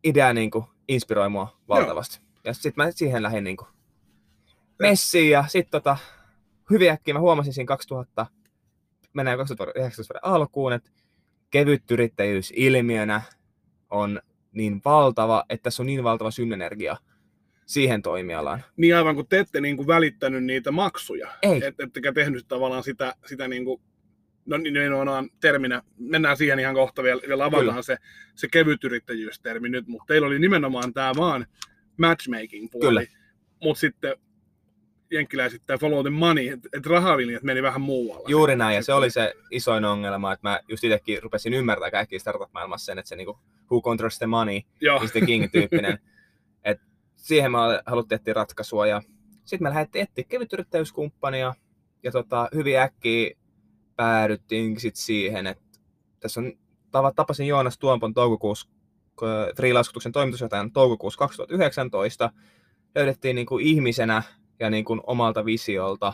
idea 0.05 0.33
niin 0.33 0.51
kuin, 0.51 0.65
inspiroi 0.87 1.29
mua 1.29 1.59
valtavasti. 1.67 2.19
Joo. 2.19 2.41
Ja 2.43 2.53
sitten 2.53 2.85
mä 2.85 2.91
siihen 2.91 3.23
lähdin 3.23 3.43
niin 3.43 3.57
kuin, 3.57 3.67
messiin 4.79 5.31
ja 5.31 5.43
sitten 5.47 5.71
tota, 5.71 5.97
hyvin 6.69 6.91
äkkiä 6.91 7.13
mä 7.13 7.19
huomasin 7.19 7.53
siinä 7.53 7.67
2000, 7.67 8.25
mennään 9.13 9.37
2019 9.37 10.13
vuoden 10.13 10.33
alkuun, 10.33 10.73
että 10.73 10.91
kevyt 11.49 11.91
yrittäjyys 11.91 12.53
ilmiönä 12.55 13.21
on 13.89 14.21
niin 14.51 14.81
valtava, 14.85 15.45
että 15.49 15.63
tässä 15.63 15.83
on 15.83 15.87
niin 15.87 16.03
valtava 16.03 16.31
synergia 16.31 16.97
siihen 17.65 18.01
toimialaan. 18.01 18.63
Niin 18.77 18.95
aivan 18.95 19.15
kun 19.15 19.27
te 19.27 19.39
ette 19.39 19.61
niin 19.61 19.77
kuin 19.77 19.87
välittänyt 19.87 20.43
niitä 20.43 20.71
maksuja. 20.71 21.29
Ei. 21.41 21.65
Et, 21.65 21.79
ettekä 21.79 22.13
tehnyt 22.13 22.47
tavallaan 22.47 22.83
sitä, 22.83 23.15
sitä 23.25 23.47
niin 23.47 23.65
kuin 23.65 23.81
no 24.45 24.57
nimenomaan 24.57 25.29
terminä, 25.41 25.81
mennään 25.97 26.37
siihen 26.37 26.59
ihan 26.59 26.75
kohta 26.75 27.03
vielä, 27.03 27.21
vielä 27.27 27.45
avataan 27.45 27.83
se, 27.83 27.97
se 28.35 28.47
kevyt 28.47 28.83
yrittäjyystermi 28.83 29.69
nyt, 29.69 29.87
mutta 29.87 30.05
teillä 30.07 30.27
oli 30.27 30.39
nimenomaan 30.39 30.93
tämä 30.93 31.11
vaan 31.17 31.45
matchmaking 31.97 32.67
puoli, 32.71 33.07
mutta 33.63 33.79
sitten 33.79 34.15
jenkkiläiset 35.11 35.61
tämä 35.65 35.77
follow 35.77 36.01
the 36.01 36.09
money, 36.09 36.47
että 36.47 36.69
et 36.73 36.85
rahalinjat 36.85 37.43
meni 37.43 37.63
vähän 37.63 37.81
muualla. 37.81 38.29
Juuri 38.29 38.55
näin, 38.55 38.75
ja 38.75 38.83
se 38.83 38.93
oli 38.93 39.09
se 39.09 39.33
isoin 39.51 39.85
ongelma, 39.85 40.33
että 40.33 40.49
mä 40.49 40.59
just 40.67 40.83
itsekin 40.83 41.23
rupesin 41.23 41.53
ymmärtää 41.53 41.91
kaikki 41.91 42.19
startup-maailmassa 42.19 42.85
sen, 42.85 42.99
että 42.99 43.09
se 43.09 43.15
niinku 43.15 43.39
who 43.71 43.81
controls 43.81 44.17
the 44.17 44.27
money 44.27 44.61
is 45.03 45.11
the 45.11 45.21
king-tyyppinen. 45.21 45.99
Et 46.63 46.81
siihen 47.15 47.51
me 47.51 47.57
haluttiin 47.85 48.15
etsiä 48.15 48.33
ratkaisua, 48.33 48.87
ja 48.87 49.01
sitten 49.45 49.65
me 49.65 49.69
lähdettiin 49.69 50.03
etsiä 50.03 50.23
kevytyrittäjyyskumppania, 50.27 51.53
ja 52.03 52.11
tota, 52.11 52.49
hyvin 52.55 52.79
äkkiä 52.79 53.35
päädyttiin 53.95 54.79
sitten 54.79 55.03
siihen, 55.03 55.47
että 55.47 55.79
tässä 56.19 56.41
on, 56.41 56.53
tapasin 57.15 57.47
Joonas 57.47 57.77
Tuompon 57.77 58.13
toukokuussa 58.13 58.69
freelaskutuksen 59.55 60.11
toimitusjohtajan 60.11 60.71
toukokuussa 60.71 61.17
2019, 61.17 62.31
löydettiin 62.95 63.35
niin 63.35 63.47
kuin 63.47 63.65
ihmisenä 63.65 64.23
ja 64.59 64.69
niin 64.69 64.85
kuin 64.85 65.01
omalta 65.07 65.45
visiolta 65.45 66.13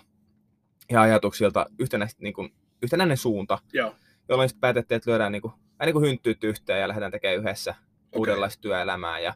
ja 0.91 1.01
ajatuksilta 1.01 1.65
yhtenäinen, 1.79 2.15
niin 2.19 2.33
kuin, 2.33 2.53
yhtenäinen 2.81 3.17
suunta, 3.17 3.59
Joo. 3.73 3.95
jolloin 4.29 4.49
sitten 4.49 4.61
päätettiin, 4.61 4.95
että 4.95 5.11
lyödään 5.11 5.31
niin 5.31 5.41
kuin, 5.41 5.53
niin 5.85 5.93
kuin 5.93 6.05
hynttyyt 6.05 6.43
yhteen 6.43 6.81
ja 6.81 6.87
lähdetään 6.87 7.11
tekemään 7.11 7.37
yhdessä 7.37 7.71
okay. 7.71 8.19
uudenlaista 8.19 8.61
työelämää. 8.61 9.19
Ja 9.19 9.33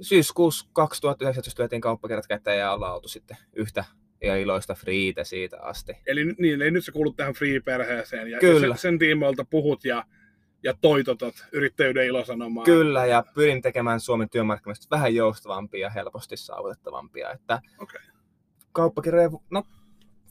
syyskuussa 0.00 0.68
2019 0.72 1.62
lyötiin 1.62 1.80
kauppakerrat 1.80 2.26
käteen 2.26 2.58
ja 2.58 2.72
ollaan 2.72 2.94
oltu 2.94 3.08
sitten 3.08 3.36
yhtä 3.52 3.84
ja 4.22 4.36
iloista 4.36 4.74
friitä 4.74 5.24
siitä 5.24 5.60
asti. 5.60 5.92
Eli, 6.06 6.24
niin, 6.24 6.54
eli 6.54 6.70
nyt 6.70 6.84
sä 6.84 6.92
kuulut 6.92 7.16
tähän 7.16 7.34
free-perheeseen 7.34 8.30
ja, 8.30 8.38
Kyllä. 8.38 8.66
ja 8.66 8.74
sen, 8.74 8.78
sen 8.78 8.98
tiimoilta 8.98 9.44
puhut 9.44 9.84
ja, 9.84 10.04
ja 10.62 10.74
toitotat 10.80 11.34
yrittäjyyden 11.52 12.06
ilosanomaa. 12.06 12.64
Kyllä, 12.64 13.06
ja 13.06 13.24
pyrin 13.34 13.62
tekemään 13.62 14.00
Suomen 14.00 14.30
työmarkkinoista 14.30 14.96
vähän 14.96 15.14
joustavampia 15.14 15.80
ja 15.80 15.90
helposti 15.90 16.36
saavutettavampia. 16.36 17.30
Että 17.30 17.60
okay. 17.78 18.00
kauppakirjoja, 18.72 19.30
no 19.50 19.64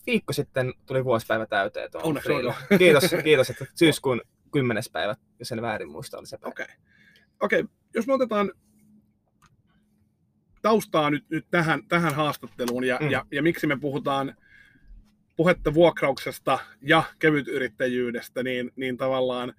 viikko 0.05 0.33
sitten 0.33 0.73
tuli 0.85 1.05
vuosipäivä 1.05 1.45
täyteen. 1.45 1.89
Onneksi 1.93 2.29
Kiitos, 2.77 3.03
kiitos, 3.23 3.49
että 3.49 3.65
syyskuun 3.75 4.21
kymmenes 4.51 4.89
päivä, 4.89 5.15
jos 5.39 5.47
sen 5.47 5.61
väärin 5.61 5.89
muista, 5.89 6.17
oli 6.17 6.25
se 6.25 6.37
päivä. 6.37 6.51
Okei. 6.51 6.65
Okay. 6.65 6.77
okay. 7.39 7.63
jos 7.93 8.07
me 8.07 8.13
otetaan 8.13 8.51
taustaa 10.61 11.09
nyt, 11.09 11.25
nyt 11.29 11.45
tähän, 11.51 11.87
tähän 11.87 12.15
haastatteluun 12.15 12.83
ja, 12.83 12.97
mm. 13.01 13.11
ja, 13.11 13.25
ja 13.31 13.43
miksi 13.43 13.67
me 13.67 13.77
puhutaan, 13.79 14.35
puhetta 15.35 15.73
vuokrauksesta 15.73 16.59
ja 16.81 17.03
kevytyrittäjyydestä, 17.19 18.43
niin, 18.43 18.71
niin 18.75 18.97
tavallaan 18.97 19.53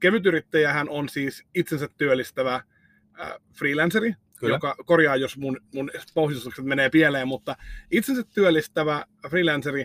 kevytyrittäjähän 0.00 0.88
on 0.88 1.08
siis 1.08 1.44
itsensä 1.54 1.88
työllistävä 1.96 2.54
äh, 2.54 3.32
freelanceri, 3.58 4.14
Kyllä. 4.40 4.54
joka 4.54 4.76
korjaa, 4.84 5.16
jos 5.16 5.38
mun, 5.38 5.60
mun 5.74 5.90
pohjustukset 6.14 6.64
menee 6.64 6.90
pieleen, 6.90 7.28
mutta 7.28 7.56
itsensä 7.90 8.22
työllistävä 8.34 9.04
freelanceri 9.30 9.84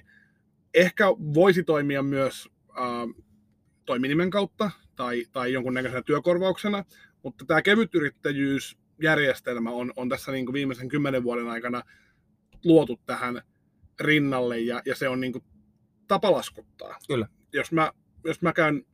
ehkä 0.73 1.05
voisi 1.09 1.63
toimia 1.63 2.03
myös 2.03 2.49
äh, 2.69 3.23
toiminimen 3.85 4.29
kautta 4.29 4.71
tai, 4.95 5.25
tai 5.31 5.53
jonkunnäköisenä 5.53 6.01
työkorvauksena, 6.01 6.85
mutta 7.23 7.45
tämä 7.45 7.61
kevytyrittäjyysjärjestelmä 8.93 9.71
on, 9.71 9.93
on 9.95 10.09
tässä 10.09 10.31
niin 10.31 10.45
kuin 10.45 10.53
viimeisen 10.53 10.87
kymmenen 10.87 11.23
vuoden 11.23 11.47
aikana 11.47 11.83
luotu 12.65 12.99
tähän 13.05 13.41
rinnalle 13.99 14.59
ja, 14.59 14.81
ja 14.85 14.95
se 14.95 15.09
on 15.09 15.21
niin 15.21 15.33
kuin 15.33 15.43
tapa 16.07 16.31
laskuttaa. 16.31 16.97
Kyllä. 17.07 17.27
Jos 17.53 17.71
mä, 17.71 17.91
jos 18.23 18.41
mä 18.41 18.53
käyn 18.53 18.85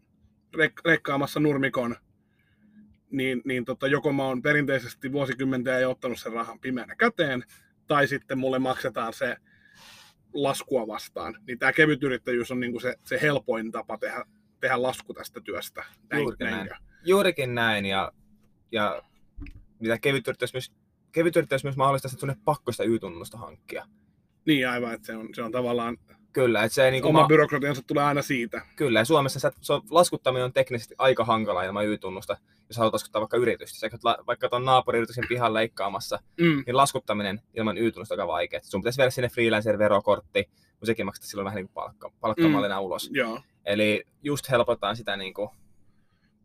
rek- 0.58 0.82
rekkaamassa 0.86 1.40
nurmikon, 1.40 1.96
niin, 3.12 3.42
niin 3.46 3.66
tota, 3.66 3.88
joko 3.88 4.14
mä 4.14 4.24
oon 4.24 4.42
perinteisesti 4.42 5.12
vuosikymmenten 5.12 5.82
ja 5.82 5.90
ottanut 5.90 6.20
sen 6.20 6.34
rahan 6.34 6.60
pimeänä 6.60 6.96
käteen, 6.96 7.44
tai 7.88 8.08
sitten 8.08 8.38
mulle 8.38 8.60
maksetaan 8.60 9.14
se 9.14 9.38
laskua 10.34 10.88
vastaan. 10.88 11.38
Niin 11.48 11.60
tämä 11.60 11.74
kevytyrittäjyys 11.74 12.52
on 12.52 12.60
niinku 12.60 12.80
se, 12.80 12.96
se 13.06 13.20
helpoin 13.22 13.72
tapa 13.72 13.98
tehdä, 13.98 14.26
tehdä 14.60 14.82
lasku 14.82 15.14
tästä 15.14 15.42
työstä. 15.42 15.86
Näin, 16.10 16.22
Juurikin 16.22 16.48
näin. 16.48 16.68
näin. 16.68 16.82
Juurikin 17.06 17.56
näin, 17.56 17.86
ja, 17.86 18.12
ja 18.72 19.02
mitä 19.80 19.98
kevytyrittäjyys 19.98 20.54
myös, 20.54 20.72
kevytyrittäjyys 21.12 21.64
myös 21.64 21.78
mahdollistaa, 21.78 22.10
että 22.10 22.20
sun 22.20 22.30
ei 22.30 22.36
pakko 22.46 22.72
sitä 22.72 22.84
Y-tunnusta 22.84 23.38
hankkia. 23.38 23.86
Niin 24.46 24.70
aivan, 24.70 24.94
että 24.94 25.08
se 25.08 25.16
on, 25.16 25.30
se 25.36 25.44
on 25.44 25.52
tavallaan 25.52 25.98
Kyllä, 26.34 26.64
että 26.64 26.76
se 26.76 26.86
ei, 26.86 26.92
niin 26.92 27.06
Oma 27.06 27.22
ma- 27.22 27.28
byrokratiansa 27.28 27.82
tulee 27.88 28.04
aina 28.04 28.22
siitä. 28.22 28.62
Kyllä, 28.76 29.00
ja 29.00 29.06
Suomessa 29.06 29.40
se, 29.40 29.52
se 29.62 29.74
on, 29.74 29.82
laskuttaminen 29.90 30.46
on 30.46 30.54
teknisesti 30.54 30.96
aika 30.98 31.26
hankala 31.26 31.64
ilman 31.64 31.86
Y-tunnusta, 31.86 32.38
jos 32.70 32.78
haluat 32.78 32.94
laskuttaa 32.94 33.22
vaikka 33.22 33.38
yritystä. 33.38 33.80
Sä 33.80 33.98
la, 34.04 34.18
vaikka 34.28 34.50
tuon 34.50 34.66
naapuririyrityksen 34.66 35.28
pihan 35.30 35.54
leikkaamassa, 35.54 36.20
mm. 36.42 36.64
niin 36.66 36.78
laskuttaminen 36.78 37.42
ilman 37.54 37.78
Y-tunnusta 37.78 38.16
on 38.16 38.20
aika 38.20 38.28
vaikeaa. 38.28 38.62
Sun 38.64 38.82
pitäisi 38.82 38.98
viedä 38.98 39.12
sinne 39.12 39.30
freelancer-verokortti, 39.30 40.44
kun 40.80 40.86
sekin 40.86 41.06
maksaa 41.06 41.26
silloin 41.26 41.46
vähän 41.46 41.56
niin 41.56 41.66
kuin 41.66 41.74
palkka, 41.74 42.12
palkkamallina 42.20 42.80
mm. 42.80 42.86
ulos. 42.86 43.10
Joo. 43.14 43.42
Eli 43.66 44.04
just 44.24 44.50
helpotetaan 44.50 44.96
sitä 44.96 45.18
niin 45.18 45.34
kuin, 45.34 45.50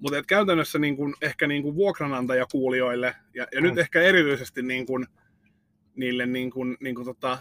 mutta 0.04 0.22
käytännössä 0.22 0.78
niin 0.78 0.96
kun, 0.96 1.14
ehkä 1.22 1.46
niin 1.46 1.62
kun 1.62 1.74
vuokranantajakuulijoille, 1.74 3.16
ja, 3.34 3.46
ja 3.52 3.60
mm. 3.60 3.66
nyt 3.66 3.78
ehkä 3.78 4.02
erityisesti 4.02 4.62
niin 4.62 4.86
kun, 4.86 5.06
niille 5.96 6.26
niin 6.26 6.50
kun, 6.50 6.76
niin 6.80 6.94
kun, 6.94 7.04
tota, 7.04 7.38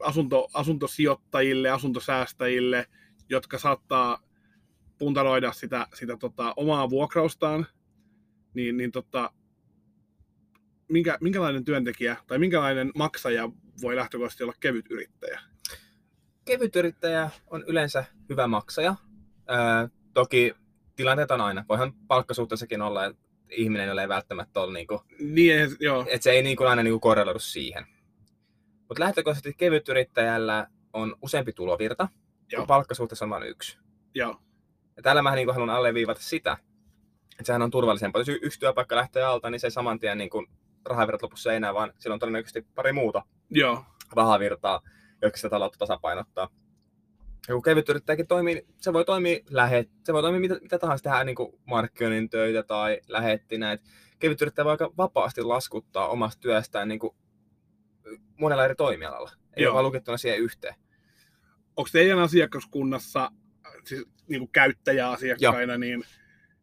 asunto, 0.00 0.48
asuntosijoittajille, 0.54 1.70
asuntosäästäjille, 1.70 2.86
jotka 3.28 3.58
saattaa 3.58 4.22
puntaroida 4.98 5.52
sitä, 5.52 5.86
sitä 5.94 6.16
tota, 6.16 6.54
omaa 6.56 6.90
vuokraustaan, 6.90 7.66
niin, 8.54 8.76
niin 8.76 8.92
tota, 8.92 9.32
minkä, 10.88 11.18
minkälainen 11.20 11.64
työntekijä 11.64 12.16
tai 12.26 12.38
minkälainen 12.38 12.92
maksaja 12.94 13.50
voi 13.82 13.96
lähtökohtaisesti 13.96 14.44
olla 14.44 14.54
kevyt 14.60 14.86
yrittäjä? 14.90 15.40
Kevyt 16.44 16.76
yrittäjä 16.76 17.30
on 17.46 17.64
yleensä 17.66 18.04
hyvä 18.28 18.46
maksaja. 18.46 18.94
Öö, 19.50 19.88
toki 20.14 20.54
tilanteet 20.98 21.30
on 21.30 21.40
aina. 21.40 21.64
Voihan 21.68 21.92
palkkasuhteessakin 22.06 22.82
olla, 22.82 23.04
että 23.04 23.22
ihminen, 23.50 23.88
jolla 23.88 24.02
ei 24.02 24.08
välttämättä 24.08 24.60
ole, 24.60 24.72
niin 24.72 24.86
kuin, 24.86 25.00
niin, 25.20 25.76
joo. 25.80 26.06
että 26.08 26.24
se 26.24 26.30
ei 26.30 26.42
niin 26.42 26.56
kuin 26.56 26.68
aina 26.68 26.82
niin 26.82 26.92
kuin 26.92 27.00
korreloidu 27.00 27.38
siihen. 27.38 27.86
Mutta 28.88 29.02
lähtökohtaisesti 29.02 29.54
kevytyrittäjällä 29.54 30.66
on 30.92 31.16
useampi 31.22 31.52
tulovirta, 31.52 32.08
Joo. 32.52 32.60
kun 32.60 32.66
palkkasuhteessa 32.66 33.24
on 33.24 33.30
vain 33.30 33.42
yksi. 33.42 33.78
Joo. 34.14 34.40
Ja 34.96 35.02
täällä 35.02 35.22
mä 35.22 35.34
niin 35.34 35.52
haluan 35.52 35.70
alleviivata 35.70 36.20
sitä, 36.20 36.58
että 37.30 37.44
sehän 37.44 37.62
on 37.62 37.70
turvallisempaa. 37.70 38.20
Jos 38.20 38.28
yksi 38.28 38.60
työpaikka 38.60 38.96
lähtee 38.96 39.22
alta, 39.22 39.50
niin 39.50 39.60
se 39.60 39.70
saman 39.70 39.98
tien 39.98 40.18
niin 40.18 40.30
rahavirrat 40.84 41.22
lopussa 41.22 41.50
ei 41.50 41.56
enää, 41.56 41.74
vaan 41.74 41.92
sillä 41.98 42.14
on 42.14 42.20
todennäköisesti 42.20 42.66
pari 42.74 42.92
muuta 42.92 43.22
Joo. 43.50 43.84
rahavirtaa, 44.12 44.80
jotka 45.22 45.36
sitä 45.36 45.50
taloutta 45.50 45.78
tasapainottaa. 45.78 46.48
Ja 47.48 47.54
kun 47.54 47.62
kevyt 47.62 47.88
yrittäjäkin 47.88 48.26
toimii, 48.26 48.66
se 48.76 48.92
voi 48.92 49.04
toimia 49.04 49.38
lähet, 49.50 49.90
se 50.04 50.12
voi 50.12 50.22
toimia 50.22 50.40
mitä, 50.40 50.58
mitä 50.62 50.78
tahansa 50.78 51.02
tehdä 51.02 51.24
niin 51.24 51.36
markkinoinnin 51.66 52.30
töitä 52.30 52.62
tai 52.62 53.00
lähetti 53.08 53.58
näitä. 53.58 53.84
Kevyt 54.18 54.42
yrittäjä 54.42 54.64
voi 54.64 54.70
aika 54.70 54.90
vapaasti 54.96 55.42
laskuttaa 55.42 56.08
omasta 56.08 56.40
työstään 56.40 56.88
niin 56.88 56.98
kuin 56.98 57.16
monella 58.40 58.64
eri 58.64 58.74
toimialalla. 58.74 59.30
Ei 59.56 59.62
Joo. 59.62 59.70
ole 59.70 59.74
vaan 59.74 59.84
lukittuna 59.84 60.16
siihen 60.16 60.38
yhteen. 60.38 60.74
Onko 61.76 61.88
teidän 61.92 62.18
asiakaskunnassa, 62.18 63.30
siis 63.84 64.06
niin 64.28 64.40
kuin 64.40 64.52
käyttäjäasiakkaina, 64.52 65.72
Joo. 65.72 65.78
niin, 65.78 66.04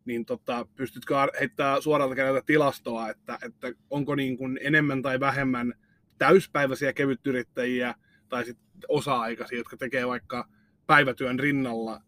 niin 0.06 0.26
tota, 0.26 0.68
pystytkö 0.76 1.16
heittämään 1.40 1.82
suoralta 1.82 2.16
kädeltä 2.16 2.42
tilastoa, 2.46 3.10
että, 3.10 3.40
että 3.42 3.74
onko 3.90 4.16
niin 4.16 4.38
kuin 4.38 4.60
enemmän 4.62 5.02
tai 5.02 5.20
vähemmän 5.20 5.74
täyspäiväisiä 6.18 6.94
kevytyrittäjiä 6.94 7.96
tai 8.30 8.46
sit 8.46 8.58
osa-aikaisia, 8.88 9.58
jotka 9.58 9.78
tekee 9.78 10.08
vaikka 10.08 10.48
päivätyön 10.88 11.40
rinnalla 11.40 12.02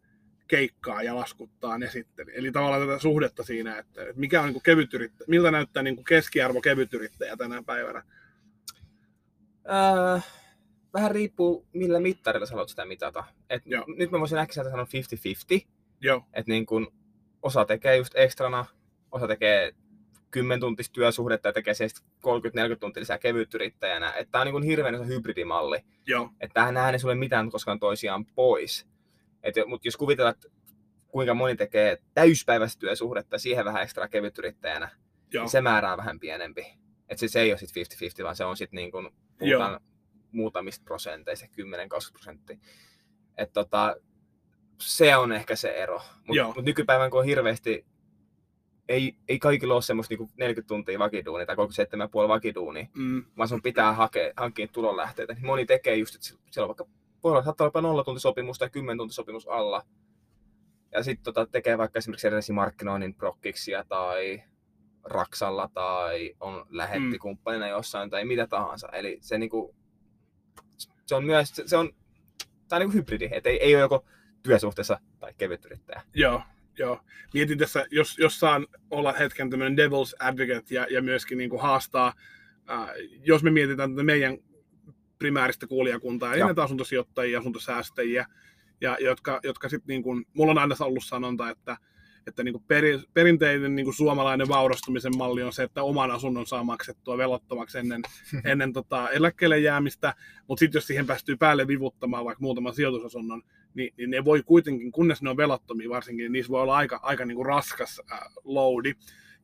keikkaa 0.48 1.04
ja 1.04 1.16
laskuttaa 1.16 1.78
ne 1.78 1.90
sitten. 1.90 2.28
Eli 2.34 2.52
tavallaan 2.52 2.88
tätä 2.88 3.00
suhdetta 3.00 3.44
siinä, 3.44 3.78
että 3.78 4.02
mikä 4.16 4.42
on 4.42 4.50
niin 4.50 4.64
kevytyrittäjä, 4.64 5.26
miltä 5.28 5.52
näyttää 5.52 5.84
niin 5.84 5.96
kuin 5.96 6.06
keskiarvo 6.06 6.62
kevytyrittäjä 6.62 7.38
tänä 7.38 7.64
päivänä 7.64 8.04
Öö, 9.70 10.20
vähän 10.94 11.12
riippuu, 11.12 11.68
millä 11.74 12.00
mittarilla 12.00 12.46
sä 12.46 12.54
haluat 12.54 12.70
sitä 12.70 12.86
mitata. 12.86 13.24
Et 13.50 13.64
nyt 13.98 14.12
mä 14.12 14.20
voisin 14.20 14.38
äkkiä 14.38 14.64
sanoa 14.64 14.88
50-50. 15.64 15.66
Joo. 16.02 16.26
Et 16.34 16.48
niin 16.48 16.66
kun 16.66 16.94
osa 17.42 17.66
tekee 17.66 17.98
just 17.98 18.16
ekstrana, 18.16 18.66
osa 19.12 19.28
tekee 19.28 19.72
10 20.38 20.60
tuntista 20.60 20.94
työsuhdetta 20.94 21.50
ja 21.50 21.54
tekee 21.54 21.74
30-40 21.74 22.78
tuntia 22.80 23.02
lisää 23.02 23.18
kevytyrittäjänä. 23.18 24.12
Että 24.12 24.32
tää 24.32 24.42
on 24.42 24.48
niin 24.48 24.64
hirveän 24.64 24.96
iso 24.96 25.06
hybridimalli. 25.06 25.80
Joo. 26.08 26.30
Että 26.40 26.54
tähän 26.54 26.74
nähdään 26.74 26.96
ei 26.96 27.00
sulle 27.00 27.16
mitään 27.16 27.52
koskaan 27.52 27.80
toisiaan 27.80 28.26
pois. 28.26 28.88
Mutta 29.66 29.88
jos 29.88 29.98
kuvitellaan, 29.98 30.36
että 30.36 30.48
kuinka 31.08 31.34
moni 31.34 31.56
tekee 31.56 31.98
täyspäiväistä 32.14 32.80
työsuhdetta 32.80 33.38
siihen 33.38 33.66
vähän 33.66 33.84
ekstra 33.84 34.08
kevytyrittäjänä, 34.08 34.90
Joo. 35.34 35.44
niin 35.44 35.52
se 35.52 35.62
määrää 35.62 35.92
on 35.92 35.98
vähän 35.98 36.20
pienempi. 36.20 36.66
Että 37.10 37.20
se, 37.20 37.28
se 37.28 37.42
ei 37.42 37.52
ole 37.52 37.58
sitten 37.58 37.86
50-50, 38.22 38.24
vaan 38.24 38.36
se 38.36 38.46
on 38.46 38.58
sitten 38.58 38.78
niin 38.78 38.92
kuin 38.92 39.10
puhutaan 39.38 39.72
Joo. 39.72 39.80
muutamista 40.32 40.84
prosenteista, 40.86 41.46
10-20 41.46 41.50
prosenttia. 42.12 42.58
Et 43.38 43.54
tota, 43.54 43.96
se 44.82 45.16
on 45.16 45.32
ehkä 45.32 45.56
se 45.56 45.70
ero. 45.70 46.02
Mutta 46.28 46.44
mut 46.56 46.66
nykypäivän, 46.66 47.12
kun 47.12 47.20
on 47.20 47.26
hirveästi, 47.26 47.86
ei, 48.90 49.16
ei 49.28 49.40
kaikilla 49.40 49.74
ole 49.74 49.82
semmoista 49.82 50.12
niinku 50.12 50.30
40 50.38 50.68
tuntia 50.68 51.00
vakiduunia 51.00 51.46
tai 51.46 51.56
37,5 51.56 52.28
vakiduunia, 52.28 52.88
mm. 52.94 53.24
vaan 53.38 53.50
sun 53.50 53.62
pitää 53.62 53.94
hakea, 53.94 54.34
hankkia 54.38 54.68
tulonlähteitä. 54.68 55.34
Niin 55.34 55.46
moni 55.46 55.66
tekee 55.66 55.96
just, 55.96 56.16
että 56.16 56.28
siellä 56.28 56.66
on 56.66 56.68
vaikka 56.68 56.86
voi 57.24 57.32
olla, 57.32 57.44
saattaa 57.44 57.72
olla 57.74 57.88
nolla 57.88 58.04
tuntisopimus 58.04 58.58
tai 58.60 58.70
10 58.70 58.98
tuntisopimus 58.98 59.48
alla. 59.48 59.86
Ja 60.92 61.04
sitten 61.04 61.24
tota, 61.24 61.48
tekee 61.52 61.78
vaikka 61.78 62.00
esimerkiksi 62.00 62.28
erilaisia 62.28 62.56
markkinoinnin 62.56 63.14
prokkiksia 63.14 63.84
tai 63.84 64.44
Raksalla 65.04 65.70
tai 65.74 66.36
on 66.40 66.66
lähettikumppanina 66.70 67.66
mm. 67.66 67.72
jossain 67.72 68.10
tai 68.10 68.26
mitä 68.26 68.48
tahansa. 68.48 68.88
Eli 68.90 69.18
se, 69.22 69.38
niinku, 69.38 69.76
se 71.06 71.16
on 71.16 71.26
myös, 71.26 71.50
se, 71.50 71.64
se 71.68 71.78
on, 71.78 71.90
tämä 72.68 72.78
on 72.78 72.80
niinku 72.80 72.98
hybridi, 72.98 73.30
että 73.32 73.50
ei, 73.50 73.64
ei 73.64 73.76
ole 73.76 73.82
joko 73.82 74.06
työsuhteessa 74.44 75.00
tai 75.20 75.34
kevyt 75.38 75.66
yrittäjä. 75.66 76.02
Joo, 76.14 76.42
joo. 76.80 77.02
Mietin 77.34 77.58
tässä, 77.58 77.86
jos, 77.92 78.18
jos 78.18 78.40
saan 78.40 78.68
olla 78.90 79.14
hetken 79.14 79.50
tämmöinen 79.50 79.78
devil's 79.78 80.26
advocate 80.28 80.76
ja, 80.76 80.88
ja 80.90 81.02
myöskin 81.02 81.38
niin 81.38 81.50
kuin 81.50 81.62
haastaa, 81.62 82.14
äh, 82.70 82.90
jos 83.24 83.44
me 83.44 83.52
mietitään 83.52 83.92
tätä 83.92 84.04
meidän 84.04 84.38
primääristä 85.20 85.68
kuulijakuntaa, 85.68 86.34
eli 86.34 86.44
näitä 86.44 86.64
asuntosijoittajia, 86.64 87.40
asuntosäästäjiä, 87.40 88.26
ja 88.82 88.98
jotka, 89.00 89.40
jotka 89.44 89.70
sitten 89.70 89.88
niin 89.88 90.04
kuin, 90.04 90.26
mulla 90.34 90.52
on 90.52 90.58
aina 90.58 90.76
ollut 90.80 91.04
sanonta, 91.04 91.50
että 91.50 91.78
että 92.28 92.44
niin 92.44 92.54
kuin 92.54 92.64
peri, 92.68 93.00
perinteinen 93.14 93.76
niin 93.76 93.86
kuin 93.86 93.96
suomalainen 93.96 94.48
vaurastumisen 94.48 95.18
malli 95.18 95.44
on 95.44 95.54
se, 95.54 95.64
että 95.64 95.84
oman 95.84 96.12
asunnon 96.12 96.48
saa 96.48 96.64
maksettua 96.64 97.18
velottomaksi 97.18 97.78
ennen, 97.78 98.02
ennen 98.52 98.74
tota 98.74 99.10
eläkkeelle 99.10 99.60
jäämistä, 99.60 100.14
mutta 100.48 100.60
sitten 100.60 100.78
jos 100.78 100.88
siihen 100.88 101.08
päästyy 101.08 101.38
päälle 101.38 101.68
vivuttamaan 101.68 102.26
vaikka 102.26 102.42
muutaman 102.42 102.74
sijoitusasunnon, 102.74 103.42
niin, 103.74 103.94
niin 103.98 104.10
ne 104.10 104.26
voi 104.26 104.44
kuitenkin, 104.44 104.92
kunnes 104.92 105.22
ne 105.22 105.30
on 105.30 105.38
velottomia 105.38 105.90
varsinkin, 105.90 106.24
niin 106.24 106.32
niissä 106.32 106.52
voi 106.52 106.62
olla 106.62 106.78
aika, 106.78 107.00
aika 107.04 107.26
niin 107.26 107.36
kuin 107.36 107.46
raskas 107.46 108.02
äh, 108.12 108.20
loadi. 108.44 108.94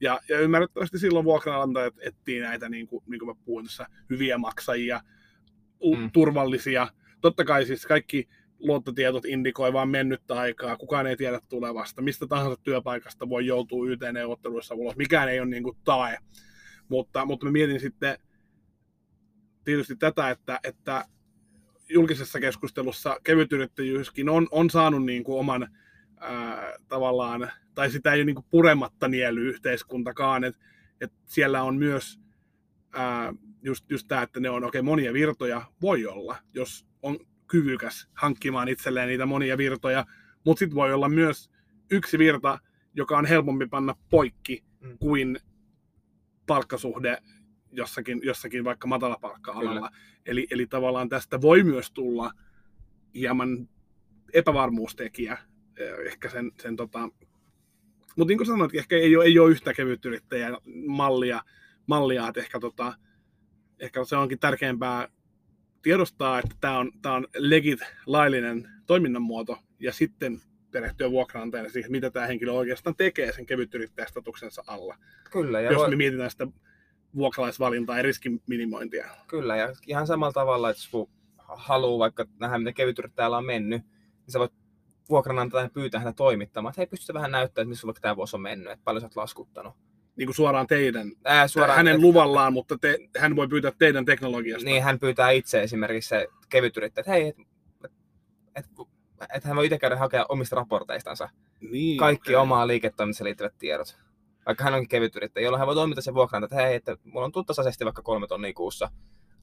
Ja, 0.02 0.20
ja 0.30 0.40
ymmärrettävästi 0.40 1.00
silloin 1.00 1.26
vuokranantajat 1.26 1.94
etsii 2.00 2.40
näitä, 2.40 2.70
niin 2.70 2.88
kuin, 2.88 3.04
niin 3.08 3.20
kuin 3.20 3.30
mä 3.30 3.42
puhuin 3.46 3.66
tässä, 3.66 3.88
hyviä 4.10 4.38
maksajia, 4.38 5.02
mm. 5.98 6.12
turvallisia. 6.12 6.88
Totta 7.22 7.46
kai 7.46 7.66
siis 7.66 7.86
kaikki 7.86 8.28
luottotietot 8.64 9.26
indikoi 9.26 9.74
vain 9.74 9.90
mennyttä 9.90 10.36
aikaa, 10.36 10.78
kukaan 10.78 11.08
ei 11.08 11.18
tiedä 11.18 11.40
tulevasta, 11.50 12.02
mistä 12.02 12.28
tahansa 12.28 12.58
työpaikasta 12.64 13.30
voi 13.30 13.46
joutua 13.46 13.88
YT-neuvotteluissa 13.90 14.76
ulos, 14.76 14.96
mikään 14.96 15.30
ei 15.30 15.40
ole 15.40 15.50
niin 15.50 15.64
kuin 15.64 15.78
tae. 15.84 16.18
Mutta, 16.90 17.26
mutta 17.26 17.46
mä 17.46 17.52
mietin 17.52 17.80
sitten 17.80 18.18
tietysti 19.64 19.96
tätä, 19.96 20.30
että, 20.30 20.60
että 20.64 21.06
julkisessa 21.90 22.40
keskustelussa 22.40 23.20
kevytyrittäjyyskin 23.24 24.30
on, 24.30 24.48
on 24.52 24.70
saanut 24.70 25.06
niin 25.06 25.24
kuin 25.24 25.40
oman 25.40 25.68
ää, 26.18 26.74
tavallaan, 26.88 27.52
tai 27.76 27.92
sitä 27.92 28.14
ei 28.14 28.18
ole 28.18 28.26
niin 28.26 28.36
kuin 28.36 28.46
purematta 28.50 29.08
niely 29.08 29.50
yhteiskuntakaan, 29.50 30.44
että 30.44 30.60
et 31.02 31.12
siellä 31.26 31.64
on 31.64 31.76
myös 31.76 32.20
ää, 32.94 33.34
just, 33.62 33.92
just 33.92 34.08
tämä, 34.08 34.22
että 34.22 34.40
ne 34.40 34.50
on 34.50 34.64
okei, 34.64 34.80
okay, 34.80 34.82
monia 34.82 35.14
virtoja 35.14 35.62
voi 35.82 36.06
olla, 36.08 36.38
jos 36.54 36.86
on 37.02 37.20
kyvykäs 37.48 38.08
hankkimaan 38.14 38.68
itselleen 38.68 39.08
niitä 39.08 39.26
monia 39.26 39.58
virtoja, 39.58 40.06
mutta 40.46 40.60
sitten 40.60 40.76
voi 40.76 40.94
olla 40.94 41.10
myös 41.10 41.50
yksi 41.92 42.18
virta, 42.18 42.60
joka 42.94 43.18
on 43.18 43.26
helpompi 43.26 43.68
panna 43.68 43.96
poikki 44.10 44.64
mm. 44.80 44.98
kuin 44.98 45.40
palkkasuhde 46.48 47.18
jossakin, 47.72 48.20
jossakin 48.24 48.64
vaikka 48.64 48.88
matalapalkka-alalla. 48.88 49.90
Eli, 50.26 50.48
eli 50.52 50.68
tavallaan 50.68 51.10
tästä 51.10 51.42
voi 51.42 51.64
myös 51.64 51.92
tulla 51.92 52.32
hieman 53.16 53.70
epävarmuustekijä 54.34 55.38
eh, 55.78 55.94
ehkä 56.06 56.30
sen, 56.30 56.52
sen 56.62 56.76
tota... 56.76 57.10
mutta 58.16 58.28
niin 58.28 58.38
kuin 58.38 58.48
sanoit, 58.48 58.76
ehkä 58.76 58.96
ei 58.96 59.16
ole, 59.16 59.26
ei 59.26 59.40
ole 59.40 59.52
yhtä 59.52 59.74
kevytyrittäjä 59.74 60.58
mallia, 60.88 61.42
mallia 61.88 62.28
että 62.28 62.42
ehkä, 62.42 62.60
tota, 62.60 62.94
ehkä 63.80 64.04
se 64.04 64.18
onkin 64.18 64.40
tärkeämpää 64.40 65.08
tiedostaa, 65.84 66.40
että 66.40 66.56
tämä 66.62 66.78
on, 66.78 66.92
tämä 67.02 67.16
on 67.16 67.28
legit 67.38 67.80
laillinen 68.06 68.70
toiminnan 68.86 69.22
muoto 69.22 69.58
ja 69.80 69.94
sitten 69.94 70.42
perehtyä 70.72 71.12
vuokranantajana 71.12 71.70
siihen, 71.70 71.92
mitä 71.92 72.10
tämä 72.10 72.28
henkilö 72.28 72.52
oikeastaan 72.52 72.96
tekee 72.96 73.32
sen 73.32 73.46
kevytyrittäjästatuksensa 73.46 74.64
alla. 74.68 74.98
Kyllä. 75.32 75.62
Ja 75.62 75.72
jos 75.72 75.82
voi... 75.82 75.90
me 75.90 75.96
mietitään 75.96 76.32
sitä 76.32 76.48
vuokralaisvalintaa 77.16 77.98
ja 77.98 78.04
riskin 78.04 78.42
minimointia. 78.48 79.08
Kyllä, 79.28 79.56
ja 79.56 79.74
ihan 79.88 80.08
samalla 80.08 80.34
tavalla, 80.34 80.70
että 80.70 80.84
jos 80.94 81.10
haluaa 81.38 82.00
vaikka 82.00 82.26
nähdä, 82.40 82.58
miten 82.58 82.74
kevytyrittäjällä 82.74 83.38
on 83.38 83.46
mennyt, 83.46 83.82
niin 84.26 84.32
sä 84.32 84.40
voit 84.40 84.54
vuokranantajan 85.10 85.70
pyytää 85.70 86.00
häntä 86.00 86.18
toimittamaan, 86.18 86.72
että 86.72 86.80
hei, 86.80 86.88
pystytkö 86.88 87.14
vähän 87.14 87.32
näyttää, 87.32 87.62
että 87.62 87.70
missä 87.70 87.88
vaikka 87.88 88.02
tämä 88.02 88.16
vuosi 88.16 88.36
on 88.36 88.42
mennyt, 88.42 88.74
että 88.74 88.84
paljon 88.84 89.02
sä 89.02 89.08
oot 89.08 89.16
laskuttanut. 89.16 89.74
Niin 90.16 90.28
kuin 90.28 90.36
suoraan 90.36 90.68
teidän, 90.68 91.12
Ää, 91.26 91.48
suoraan, 91.48 91.78
hänen 91.78 91.96
et, 91.96 92.02
luvallaan, 92.02 92.54
mutta 92.54 92.78
te, 92.78 92.98
hän 93.18 93.36
voi 93.36 93.48
pyytää 93.48 93.72
teidän 93.80 94.06
teknologiasta. 94.06 94.66
Niin, 94.66 94.84
hän 94.84 95.00
pyytää 95.00 95.30
itse 95.30 95.64
esimerkiksi 95.64 96.10
se 96.10 96.28
kevytyrittäjä, 96.50 97.02
että 97.02 97.12
hei, 97.12 97.28
että 97.28 97.42
et, 98.56 98.66
et, 98.66 98.88
et 99.36 99.44
hän 99.44 99.56
voi 99.56 99.66
itse 99.66 99.78
käydä 99.78 99.96
hakea 99.96 100.26
omista 100.30 100.56
raporteistansa 100.56 101.30
niin, 101.62 101.98
kaikki 101.98 102.36
okay. 102.36 102.42
omaa 102.42 102.68
liiketoiminnassa 102.68 103.24
liittyvät 103.24 103.54
tiedot 103.58 104.04
vaikka 104.46 104.64
hän 104.64 104.74
onkin 104.74 104.90
kevyt 104.90 105.16
yrittäjä, 105.16 105.44
jolloin 105.44 105.60
hän 105.60 105.68
voi 105.68 105.76
toimittaa 105.76 106.02
sen 106.02 106.14
vuokran, 106.14 106.44
että 106.44 106.56
hei, 106.56 106.76
että 106.76 106.98
mulla 107.04 107.26
on 107.26 107.32
tullut 107.32 107.48
tasaisesti 107.48 107.86
vaikka 107.86 108.02
kolme 108.02 108.28
tonnia 108.28 108.54
kuussa 108.54 108.92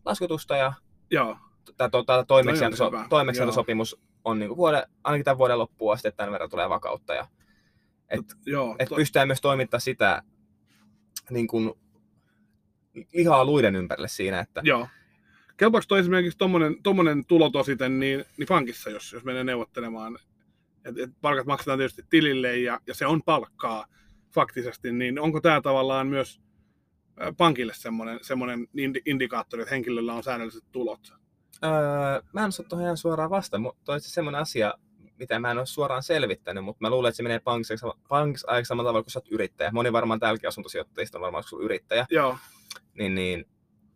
laskutusta 0.05 0.57
ja 0.57 0.73
Joo. 1.11 1.37
tämä 1.77 1.91
toimeksiantoso, 2.27 2.91
toimeksiantosopimus 3.09 4.01
on 4.25 4.39
niin 4.39 4.57
vuoden, 4.57 4.83
ainakin 5.05 5.25
tämän 5.25 5.39
vuoden 5.39 5.59
loppuun 5.59 5.93
asti, 5.93 6.09
että 6.09 6.17
tämän 6.17 6.33
verran 6.33 6.51
tulee 6.51 6.69
vakautta. 6.69 7.15
Ja, 7.15 7.29
et, 8.09 8.21
Joo, 8.47 8.77
et 8.79 8.89
to... 8.89 8.95
pystytään 8.95 9.29
myös 9.29 9.41
toimittaa 9.41 9.81
sitä 9.81 10.23
niin 11.31 11.47
kuin, 11.47 11.75
lihaa 13.13 13.45
luiden 13.45 13.77
ympärille 13.77 14.09
siinä, 14.09 14.41
että 14.41 14.61
Joo. 14.65 14.89
Kelpaako 15.57 15.85
toi 15.89 16.01
esimerkiksi 16.01 16.39
tommonen, 16.39 16.83
tommonen 16.83 17.25
tulotositen 17.27 18.01
niin, 18.01 18.25
niin 18.37 18.47
pankissa, 18.49 18.91
jos, 18.91 19.13
jos 19.13 19.25
menee 19.25 19.45
neuvottelemaan, 19.45 20.19
että 20.85 21.03
et 21.03 21.11
palkat 21.21 21.47
maksetaan 21.47 21.79
tietysti 21.79 22.03
tilille 22.11 22.59
ja, 22.59 22.81
ja 22.87 22.95
se 22.95 23.07
on 23.07 23.23
palkkaa, 23.23 23.87
faktisesti, 24.35 24.93
niin 24.93 25.19
onko 25.19 25.41
tämä 25.41 25.61
tavallaan 25.61 26.07
myös 26.07 26.41
pankille 27.37 27.73
semmoinen, 27.75 28.19
semmoinen 28.23 28.69
indikaattori, 29.07 29.63
että 29.63 29.75
henkilöllä 29.75 30.15
on 30.15 30.23
säännölliset 30.23 30.65
tulot? 30.73 31.13
Öö, 31.65 32.23
mä 32.33 32.41
en 32.41 32.49
osaa 32.49 32.67
tuohon 32.69 32.85
ihan 32.85 32.97
suoraan 32.97 33.31
vasta, 33.31 33.59
mutta 33.59 33.93
on 33.93 34.01
semmoinen 34.01 34.41
asia, 34.41 34.75
mitä 35.21 35.39
mä 35.39 35.51
en 35.51 35.59
ole 35.59 35.67
suoraan 35.67 36.03
selvittänyt, 36.03 36.65
mutta 36.65 36.79
mä 36.81 36.91
luulen, 36.91 37.09
että 37.09 37.17
se 37.17 37.23
menee 37.23 37.39
pankiksi, 37.39 37.75
pankiksi 38.09 38.47
aika 38.49 38.65
samalla 38.65 38.89
tavalla 38.89 39.03
kuin 39.03 39.13
sä 39.13 39.19
oot 39.19 39.29
yrittäjä. 39.29 39.71
Moni 39.73 39.93
varmaan 39.93 40.21
täälläkin 40.21 40.49
asuntosijoittajista 40.49 41.19
on 41.19 41.23
varmaan 41.23 41.45
sun 41.45 41.63
yrittäjä. 41.63 42.07
Joo. 42.11 42.37
Niin, 42.99 43.15
niin 43.15 43.47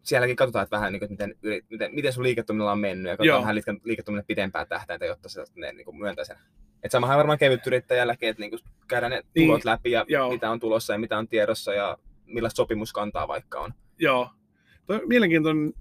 sielläkin 0.02 0.36
katsotaan, 0.36 0.62
että 0.62 0.76
vähän 0.76 0.92
niin 0.92 1.00
kuin, 1.00 1.10
miten, 1.10 1.34
miten, 1.70 1.94
miten 1.94 2.12
sun 2.12 2.22
liiketoiminnalla 2.22 2.72
on 2.72 2.78
mennyt 2.78 3.10
ja 3.10 3.16
katsotaan 3.16 3.36
Joo. 3.36 3.40
vähän 3.40 3.80
liiketoiminnan 3.84 4.26
pidempää 4.26 4.66
tähtäintä, 4.66 5.06
jotta 5.06 5.28
se 5.28 5.44
ne 5.54 5.72
niin 5.72 5.84
kuin 5.84 5.96
myöntää 5.96 6.24
sen 6.24 6.36
et 6.84 6.90
samahan 6.90 7.18
varmaan 7.18 7.38
kevyt 7.38 7.66
yrittäjälläkin, 7.66 8.28
että 8.28 8.40
niinku 8.40 8.58
käydään 8.88 9.10
ne 9.10 9.22
niin, 9.34 9.48
tulot 9.48 9.64
läpi 9.64 9.90
ja 9.90 10.04
joo. 10.08 10.30
mitä 10.30 10.50
on 10.50 10.60
tulossa 10.60 10.92
ja 10.92 10.98
mitä 10.98 11.18
on 11.18 11.28
tiedossa 11.28 11.74
ja 11.74 11.98
millaista 12.26 12.56
sopimuskantaa 12.56 13.28
vaikka 13.28 13.60
on. 13.60 13.74
Joo. 13.98 14.30
Toi 14.86 15.06
mielenkiintoinen, 15.06 15.72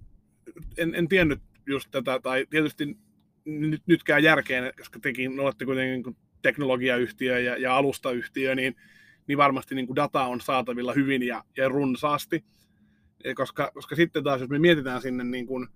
en, 0.78 0.96
en 0.96 1.08
tiennyt 1.08 1.42
just 1.66 1.92
tätä, 1.92 2.20
tai 2.20 2.46
tietysti 2.50 2.98
nyt, 3.46 3.82
nytkään 3.88 4.24
järkeen, 4.24 4.74
koska 4.78 5.00
tekin 5.00 5.40
olette 5.40 5.66
kuitenkin 5.66 6.04
niin 6.04 6.18
teknologiayhtiö 6.42 7.40
ja, 7.40 7.58
ja 7.58 7.78
alustayhtiö, 7.78 8.56
niin, 8.56 8.76
niin 9.28 9.38
varmasti 9.38 9.76
niin 9.76 9.96
data 9.96 10.24
on 10.24 10.42
saatavilla 10.42 10.94
hyvin 10.94 11.24
ja, 11.24 11.44
ja 11.58 11.70
runsaasti. 11.70 12.46
Koska, 13.36 13.72
koska 13.74 13.96
sitten 13.96 14.24
taas, 14.24 14.42
jos 14.42 14.50
me 14.50 14.60
mietitään 14.60 15.02
sinne 15.02 15.24
niin 15.24 15.48
kuin, 15.48 15.68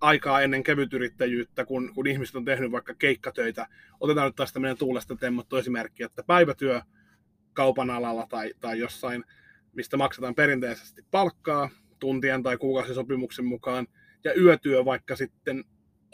aikaa 0.00 0.40
ennen 0.40 0.62
kevytyrittäjyyttä, 0.62 1.64
kun, 1.64 1.92
kun 1.94 2.06
ihmiset 2.06 2.36
on 2.36 2.44
tehnyt 2.44 2.72
vaikka 2.72 2.94
keikkatöitä. 2.94 3.66
Otetaan 4.00 4.26
nyt 4.26 4.36
taas 4.36 4.52
tämmöinen 4.52 4.78
tuulesta 4.78 5.16
temmattu 5.16 5.56
esimerkki, 5.56 6.02
että 6.02 6.22
päivätyö 6.22 6.80
kaupan 7.52 7.90
alalla 7.90 8.26
tai, 8.28 8.54
tai 8.60 8.78
jossain, 8.78 9.24
mistä 9.72 9.96
maksetaan 9.96 10.34
perinteisesti 10.34 11.02
palkkaa 11.10 11.70
tuntien 11.98 12.42
tai 12.42 12.56
kuukausisopimuksen 12.56 13.44
mukaan, 13.44 13.86
ja 14.24 14.34
yötyö 14.34 14.84
vaikka 14.84 15.16
sitten 15.16 15.64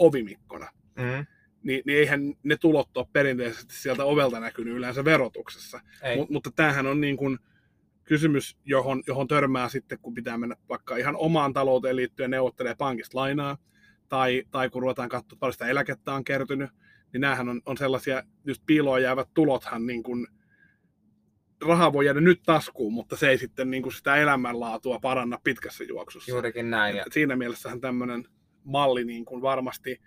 ovimikkona. 0.06 0.68
Mm. 0.96 1.26
Niin, 1.62 1.82
niin 1.86 1.98
eihän 1.98 2.34
ne 2.42 2.56
tulot 2.56 2.96
ole 2.96 3.06
perinteisesti 3.12 3.74
sieltä 3.74 4.04
ovelta 4.04 4.40
näkynyt 4.40 4.74
yleensä 4.74 5.04
verotuksessa. 5.04 5.80
Mut, 6.16 6.30
mutta 6.30 6.50
tämähän 6.50 6.86
on 6.86 7.00
niin 7.00 7.16
kuin 7.16 7.38
kysymys, 8.04 8.56
johon, 8.64 9.02
johon 9.06 9.28
törmää 9.28 9.68
sitten, 9.68 9.98
kun 10.02 10.14
pitää 10.14 10.38
mennä 10.38 10.56
vaikka 10.68 10.96
ihan 10.96 11.16
omaan 11.16 11.52
talouteen 11.52 11.96
liittyen 11.96 12.30
neuvottelee 12.30 12.74
pankista 12.74 13.18
lainaa, 13.18 13.58
tai, 14.08 14.44
tai 14.50 14.70
kun 14.70 14.82
ruvetaan 14.82 15.08
katsoa, 15.08 15.36
paljon 15.40 15.52
sitä 15.52 15.66
eläkettä 15.66 16.14
on 16.14 16.24
kertynyt, 16.24 16.70
niin 17.12 17.20
näähän 17.20 17.48
on, 17.48 17.60
on 17.66 17.76
sellaisia, 17.76 18.22
just 18.44 18.62
piiloon 18.66 19.02
jäävät 19.02 19.28
tulothan, 19.34 19.86
niin 19.86 20.02
kuin, 20.02 20.26
raha 21.66 21.92
voi 21.92 22.04
jäädä 22.06 22.20
nyt 22.20 22.40
taskuun, 22.46 22.92
mutta 22.92 23.16
se 23.16 23.28
ei 23.28 23.38
sitten 23.38 23.70
niin 23.70 23.82
kuin 23.82 23.92
sitä 23.92 24.16
elämänlaatua 24.16 24.98
paranna 24.98 25.38
pitkässä 25.44 25.84
juoksussa. 25.84 26.30
Juurikin 26.30 26.70
näin. 26.70 26.96
Ja... 26.96 27.04
Siinä 27.10 27.36
mielessähän 27.36 27.80
tämmöinen 27.80 28.24
malli 28.64 29.04
niin 29.04 29.24
kuin 29.24 29.42
varmasti 29.42 30.00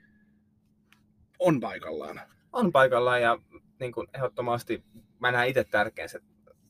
on 1.39 1.60
paikallaan. 1.60 2.22
On 2.52 2.72
paikallaan 2.72 3.22
ja 3.22 3.38
niin 3.80 3.91
kuin 3.91 4.08
ehdottomasti 4.13 4.84
mä 5.20 5.32
näen 5.32 5.50
itse 5.50 5.63
tärkeän 5.63 6.10
se 6.10 6.20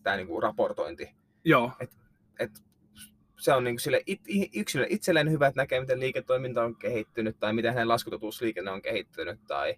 tämä 0.04 0.15
niin 0.15 0.28
kuin 0.28 0.43
raportointi. 0.43 1.15
Joo. 1.43 1.71
Et, 1.80 1.98
et 2.39 2.52
se 3.39 3.54
on 3.54 3.63
niin 3.63 3.80
sille 3.80 4.02
it, 4.06 4.21
yksilölle 4.56 4.88
itselleen 4.89 5.32
hyvä, 5.32 5.48
että 5.48 5.62
näkee, 5.62 5.80
miten 5.80 6.00
liiketoiminta 6.00 6.63
on 6.63 6.76
kehittynyt 6.76 7.39
tai 7.39 7.54
miten 7.54 7.74
hänen 7.74 7.88
laskutotuusliikenne 7.88 8.71
on 8.71 8.82
kehittynyt 8.82 9.39
tai 9.48 9.76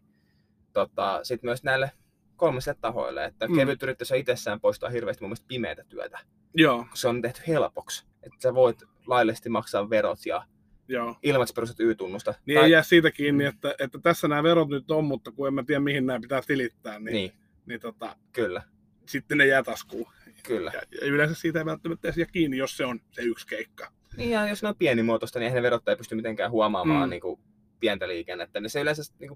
tota, 0.74 1.20
sitten 1.24 1.48
myös 1.48 1.64
näille 1.64 1.92
kolmaselle 2.36 2.78
tahoille, 2.82 3.26
että 3.26 3.48
mm. 3.48 3.56
kevyt 3.56 3.84
yritys 3.84 4.12
itsessään 4.12 4.62
poistaa 4.62 4.90
hirveästi 4.90 5.24
mun 5.24 5.30
mielestä 5.30 5.48
pimeätä 5.48 5.84
työtä. 5.90 6.20
Joo. 6.54 6.86
Se 6.94 7.08
on 7.08 7.22
tehty 7.22 7.42
helpoksi, 7.48 8.06
että 8.24 8.38
sä 8.40 8.54
voit 8.54 8.84
laillisesti 9.08 9.50
maksaa 9.50 9.90
verot 9.90 10.26
ja 10.26 10.46
Joo. 10.88 11.16
ilman, 11.24 11.48
että 11.70 11.84
Y-tunnusta. 11.84 12.34
Niin 12.46 12.56
tai... 12.56 12.66
ei 12.66 12.72
jää 12.72 12.84
siitä 12.84 13.12
kiinni, 13.12 13.46
että, 13.46 13.76
että 13.80 14.00
tässä 14.04 14.28
nämä 14.28 14.44
verot 14.44 14.70
nyt 14.70 14.92
on, 14.92 15.06
mutta 15.06 15.32
kun 15.32 15.48
en 15.48 15.54
mä 15.54 15.64
tiedä 15.64 15.80
mihin 15.80 16.06
nämä 16.06 16.20
pitää 16.20 16.42
tilittää, 16.48 17.00
niin, 17.00 17.14
niin. 17.14 17.32
niin 17.66 17.80
tota, 17.80 18.16
Kyllä. 18.32 18.62
sitten 19.06 19.38
ne 19.38 19.46
jää 19.46 19.64
taskuun. 19.64 20.12
Kyllä. 20.44 20.72
Ja, 20.74 21.08
yleensä 21.08 21.36
siitä 21.36 21.60
ei 21.60 21.66
välttämättä 21.66 22.08
edes 22.08 22.28
kiinni, 22.32 22.58
jos 22.58 22.78
se 22.78 22.86
on 22.86 23.00
se 23.12 23.22
yksi 23.22 23.48
keikka. 23.48 23.92
Niin 24.18 24.30
ja 24.30 24.48
jos 24.48 24.64
ne 24.64 24.70
on 24.70 24.76
pienimuotoista, 24.76 25.40
niin 25.40 25.46
eihän 25.46 25.56
ne 25.56 25.62
verottaja 25.62 25.98
pysty 25.98 26.16
mitenkään 26.16 26.52
huomaamaan 26.52 27.10
mm. 27.10 27.10
niin 27.10 27.22
kuin, 27.22 27.40
pientä 27.80 28.08
liikennettä. 28.08 28.60
Niin 28.60 28.70
se 28.70 28.82
yleensä 28.82 29.14
niin 29.20 29.30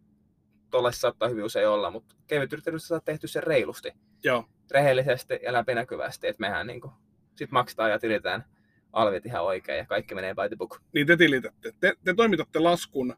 kuin, 0.72 0.94
saattaa 0.94 1.30
hyvin 1.30 1.44
usein 1.44 1.68
olla, 1.68 1.92
mutta 1.92 2.16
kevyt 2.28 2.54
yrittäjyydessä 2.54 2.88
saa 2.88 3.00
tehty 3.00 3.28
se 3.28 3.42
reilusti. 3.42 3.94
Joo. 4.24 4.46
Rehellisesti 4.72 5.40
ja 5.44 5.54
läpinäkyvästi, 5.54 6.28
että 6.28 6.40
mehän 6.40 6.68
niin 6.68 6.82
kuin, 6.82 6.94
sit 7.36 7.52
maksetaan 7.52 7.92
ja 7.92 8.00
tilitään 8.00 8.46
alvit 8.94 9.26
ihan 9.26 9.44
oikein 9.44 9.78
ja 9.78 9.86
kaikki 9.86 10.16
menee 10.16 10.34
by 10.34 10.48
the 10.48 10.56
book. 10.56 10.82
Niin 10.94 11.08
te 11.08 11.18
tilitätte. 11.18 11.74
Te, 11.80 11.94
te 12.04 12.14
toimitatte 12.14 12.60
laskun 12.60 13.16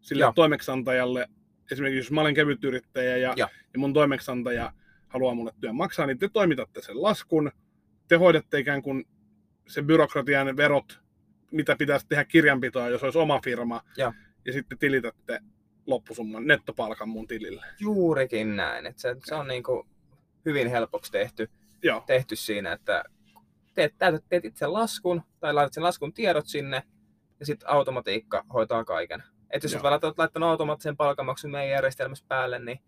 sille 0.00 0.22
Joo. 0.22 0.32
toimeksantajalle. 0.34 1.28
Esimerkiksi 1.72 1.98
jos 1.98 2.10
mä 2.10 2.20
olen 2.20 2.34
kevyt 2.34 2.64
yrittäjä 2.64 3.16
ja, 3.16 3.34
ja 3.36 3.48
mun 3.76 3.92
toimeksantaja 3.92 4.72
haluaa 5.08 5.34
mulle 5.34 5.52
työn 5.60 5.76
maksaa, 5.76 6.06
niin 6.06 6.18
te 6.18 6.28
toimitatte 6.28 6.82
sen 6.82 7.02
laskun, 7.02 7.52
te 8.08 8.16
hoidatte 8.16 8.58
ikään 8.58 8.82
kuin 8.82 9.04
se 9.68 9.82
byrokratian 9.82 10.56
verot, 10.56 11.00
mitä 11.50 11.76
pitäisi 11.76 12.06
tehdä 12.08 12.24
kirjanpitoa, 12.24 12.88
jos 12.88 13.02
olisi 13.02 13.18
oma 13.18 13.40
firma, 13.44 13.80
ja, 13.96 14.12
ja 14.44 14.52
sitten 14.52 14.78
tilitätte 14.78 15.40
loppusumman, 15.86 16.46
nettopalkan 16.46 17.08
mun 17.08 17.26
tilille. 17.26 17.66
Juurikin 17.80 18.56
näin, 18.56 18.86
että 18.86 19.02
se, 19.02 19.16
se 19.24 19.34
on 19.34 19.48
niin 19.48 19.62
kuin 19.62 19.86
hyvin 20.44 20.68
helpoksi 20.68 21.12
tehty, 21.12 21.50
Joo. 21.82 22.04
tehty 22.06 22.36
siinä, 22.36 22.72
että 22.72 23.04
teet, 23.74 23.94
täytät, 23.98 24.24
teet 24.28 24.44
itse 24.44 24.66
laskun 24.66 25.22
tai 25.40 25.54
laitat 25.54 25.72
sen 25.72 25.82
laskun 25.82 26.12
tiedot 26.12 26.46
sinne 26.46 26.82
ja 27.40 27.46
sitten 27.46 27.70
automatiikka 27.70 28.44
hoitaa 28.52 28.84
kaiken. 28.84 29.22
Että 29.50 29.64
jos 29.64 29.72
Joo. 29.72 29.82
olet 29.82 30.18
laittanut- 30.18 30.48
automaattisen 30.48 30.96
palkanmaksun 30.96 31.50
meidän 31.50 31.70
järjestelmässä 31.70 32.24
päälle, 32.28 32.58
niin 32.58 32.80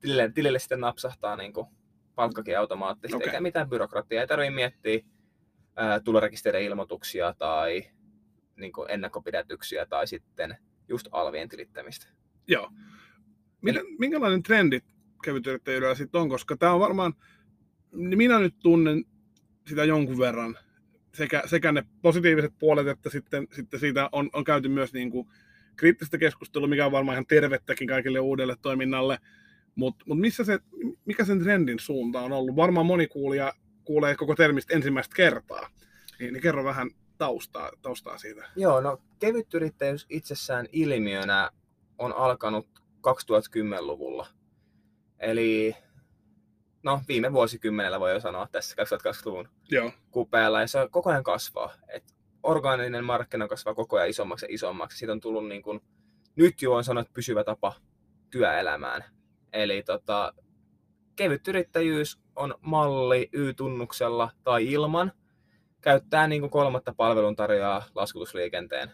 tilille, 0.00 0.32
tilille 0.34 0.58
sitten 0.58 0.80
napsahtaa 0.80 1.36
niin 1.36 1.52
kuin 1.52 1.66
palkkakin 2.14 2.58
automaattisesti, 2.58 3.16
Okei. 3.16 3.28
eikä 3.28 3.40
mitään 3.40 3.68
byrokratiaa. 3.68 4.20
Ei 4.20 4.26
tarvitse 4.26 4.54
miettiä 4.54 5.00
ää, 5.76 6.00
tulorekisterin 6.00 6.66
ilmoituksia 6.66 7.34
tai 7.38 7.90
niin 8.56 8.72
kuin 8.72 8.90
ennakkopidätyksiä 8.90 9.86
tai 9.86 10.06
sitten 10.06 10.56
just 10.88 11.08
alvien 11.10 11.48
tilittämistä. 11.48 12.06
Joo. 12.48 12.70
Mitä, 13.62 13.80
minkälainen 13.98 14.42
trendi 14.42 14.80
kevytyrittäjyydellä 15.24 15.94
sitten 15.94 16.20
on, 16.20 16.28
koska 16.28 16.56
tämä 16.56 16.72
on 16.72 16.80
varmaan, 16.80 17.12
niin 17.92 18.18
minä 18.18 18.38
nyt 18.38 18.54
tunnen 18.62 19.04
sitä 19.68 19.84
jonkun 19.84 20.18
verran, 20.18 20.58
sekä, 21.14 21.42
sekä 21.46 21.72
ne 21.72 21.84
positiiviset 22.02 22.52
puolet, 22.58 22.86
että 22.86 23.10
sitten, 23.10 23.48
sitten 23.52 23.80
siitä 23.80 24.08
on, 24.12 24.30
on 24.32 24.44
käyty 24.44 24.68
myös 24.68 24.92
niin 24.92 25.10
kuin 25.10 25.28
kriittistä 25.76 26.18
keskustelua, 26.18 26.68
mikä 26.68 26.86
on 26.86 26.92
varmaan 26.92 27.14
ihan 27.14 27.26
tervettäkin 27.26 27.88
kaikille 27.88 28.20
uudelle 28.20 28.56
toiminnalle, 28.62 29.18
mutta 29.74 30.04
mut 30.08 30.18
missä 30.18 30.44
se, 30.44 30.58
mikä 31.04 31.24
sen 31.24 31.40
trendin 31.40 31.78
suunta 31.78 32.20
on 32.20 32.32
ollut? 32.32 32.56
Varmaan 32.56 32.86
moni 32.86 33.06
kuulija 33.06 33.52
kuulee 33.84 34.16
koko 34.16 34.34
termistä 34.34 34.74
ensimmäistä 34.74 35.16
kertaa, 35.16 35.70
niin, 36.18 36.32
niin 36.32 36.42
kerro 36.42 36.64
vähän 36.64 36.90
taustaa, 37.18 37.70
taustaa 37.82 38.18
siitä. 38.18 38.48
Joo, 38.56 38.80
no 38.80 39.02
kevyt 39.18 39.54
yrittäjyys 39.54 40.06
itsessään 40.08 40.66
ilmiönä 40.72 41.50
on 41.98 42.12
alkanut 42.12 42.68
2010-luvulla. 43.08 44.26
Eli 45.18 45.76
no 46.82 47.00
viime 47.08 47.32
vuosikymmenellä 47.32 48.00
voi 48.00 48.12
jo 48.12 48.20
sanoa 48.20 48.48
tässä 48.52 48.76
2020-luvun 48.82 49.48
Joo, 49.70 49.92
kupeella 50.10 50.60
ja 50.60 50.66
se 50.66 50.78
koko 50.90 51.10
ajan 51.10 51.22
kasvaa. 51.22 51.74
Et 51.88 52.14
orgaaninen 52.42 53.04
markkina 53.04 53.48
kasvaa 53.48 53.74
koko 53.74 53.96
ajan 53.96 54.08
isommaksi 54.08 54.46
ja 54.46 54.54
isommaksi. 54.54 54.98
Siitä 54.98 55.12
on 55.12 55.20
tullut 55.20 55.48
niin 55.48 55.62
kuin, 55.62 55.80
nyt 56.36 56.62
jo 56.62 56.74
on 56.74 56.84
sanottu 56.84 57.12
pysyvä 57.14 57.44
tapa 57.44 57.74
työelämään. 58.30 59.04
Eli 59.52 59.82
tota, 59.82 60.32
kevyt 61.16 61.48
yrittäjyys 61.48 62.18
on 62.36 62.54
malli 62.60 63.28
Y-tunnuksella 63.32 64.30
tai 64.44 64.72
ilman. 64.72 65.12
Käyttää 65.80 66.28
niin 66.28 66.40
kuin 66.42 66.50
kolmatta 66.50 66.94
palveluntarjoaa 66.96 67.84
laskutusliikenteen 67.94 68.92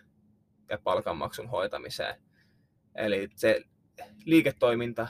ja 0.71 0.79
palkanmaksun 0.85 1.49
hoitamiseen. 1.49 2.15
Eli 2.95 3.29
se 3.37 3.63
liiketoiminta 4.25 5.09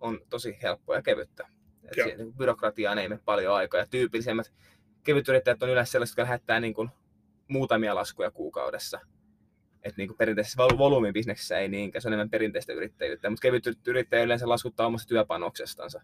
on 0.00 0.20
tosi 0.30 0.58
helppoa 0.62 0.96
ja 0.96 1.02
kevyttä. 1.02 1.48
Byrokratiaan 2.36 2.98
ei 2.98 3.08
mene 3.08 3.20
paljon 3.24 3.54
aikaa. 3.54 3.80
Ja 3.80 3.86
tyypillisemmät 3.86 4.52
kevytyrittäjät 5.04 5.62
on 5.62 5.70
yleensä 5.70 5.92
sellaiset, 5.92 6.12
jotka 6.12 6.22
lähettää 6.22 6.60
niin 6.60 6.74
kuin 6.74 6.90
muutamia 7.48 7.94
laskuja 7.94 8.30
kuukaudessa. 8.30 9.00
Et 9.82 9.96
niin 9.96 10.08
kuin 10.08 10.16
perinteisessä 10.16 10.62
vol- 10.62 10.78
volyymibisneksessä 10.78 11.58
ei 11.58 11.68
niinkään, 11.68 12.02
se 12.02 12.08
on 12.08 12.12
enemmän 12.12 12.30
perinteistä 12.30 12.72
yrittäjyyttä. 12.72 13.30
Mutta 13.30 13.42
kevyt 13.42 13.64
yrittäjä 13.86 14.22
yleensä 14.22 14.48
laskuttaa 14.48 14.86
omasta 14.86 15.08
työpanoksestansa. 15.08 16.02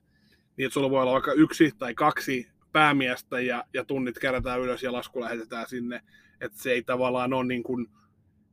niin 0.57 0.67
että 0.67 0.75
sulla 0.75 0.91
voi 0.91 1.03
olla 1.03 1.13
vaikka 1.13 1.33
yksi 1.33 1.71
tai 1.79 1.95
kaksi 1.95 2.49
päämiestä 2.73 3.41
ja, 3.41 3.65
ja 3.75 3.85
tunnit 3.85 4.19
kerätään 4.19 4.61
ylös 4.61 4.83
ja 4.83 4.93
lasku 4.93 5.21
lähetetään 5.21 5.69
sinne. 5.69 6.01
Että 6.41 6.63
se 6.63 6.73
ei 6.73 6.83
tavallaan 6.83 7.33
ole 7.33 7.45
niin 7.45 7.63
kuin, 7.63 7.87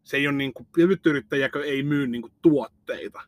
se 0.04 0.18
ei 0.18 0.28
ole 0.28 0.36
niin 0.36 0.54
kuin, 0.54 0.68
kevytyrittäjäkö 0.76 1.66
ei 1.66 1.84
myy 1.84 2.08
niin 2.08 2.22
kuin 2.22 2.34
tuotteita. 2.42 3.22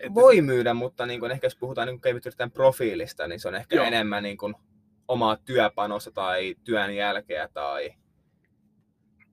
Et, 0.00 0.14
Voi 0.14 0.40
myydä, 0.40 0.74
mutta 0.74 1.06
niin 1.06 1.20
kuin 1.20 1.32
ehkä 1.32 1.46
jos 1.46 1.56
puhutaan 1.56 1.88
niin 1.88 2.00
kevytyrittäjän 2.00 2.50
profiilista, 2.50 3.28
niin 3.28 3.40
se 3.40 3.48
on 3.48 3.54
ehkä 3.54 3.76
Joo. 3.76 3.84
Enemmän 3.84 4.22
niin 4.22 4.38
kuin 4.38 4.54
omaa 5.08 5.36
työpanosta 5.36 6.10
tai 6.10 6.54
työn 6.64 6.96
jälkeä 6.96 7.48
tai, 7.48 7.90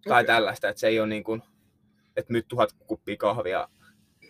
tai 0.07 0.23
Okei. 0.23 0.35
tällaista. 0.35 0.69
Että 0.69 0.79
se 0.79 0.87
ei 0.87 0.99
ole 0.99 1.07
niin 1.07 1.23
kuin, 1.23 1.41
että 2.15 2.33
myyt 2.33 2.47
tuhat 2.47 2.69
kuppia 2.87 3.17
kahvia. 3.17 3.67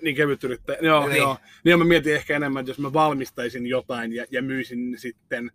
Niin 0.02 0.15
kevytyrittäjä, 0.15 0.80
joo, 0.82 1.08
niin. 1.08 1.17
Joo. 1.17 1.38
Niin 1.63 1.80
mä 1.80 1.86
mietin 1.86 2.15
ehkä 2.15 2.36
enemmän, 2.36 2.62
että 2.62 2.69
jos 2.69 2.80
mä 2.80 2.93
valmistaisin 2.93 3.67
jotain 3.67 4.13
ja, 4.13 4.26
ja 4.32 4.41
myisin 4.41 5.00
sitten 5.00 5.52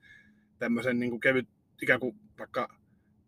tämmöisen 0.59 1.01
niin 1.01 1.11
kuin 1.11 1.21
kevyt, 1.21 1.49
ikään 1.83 2.01
kuin 2.01 2.17
vaikka 2.39 2.69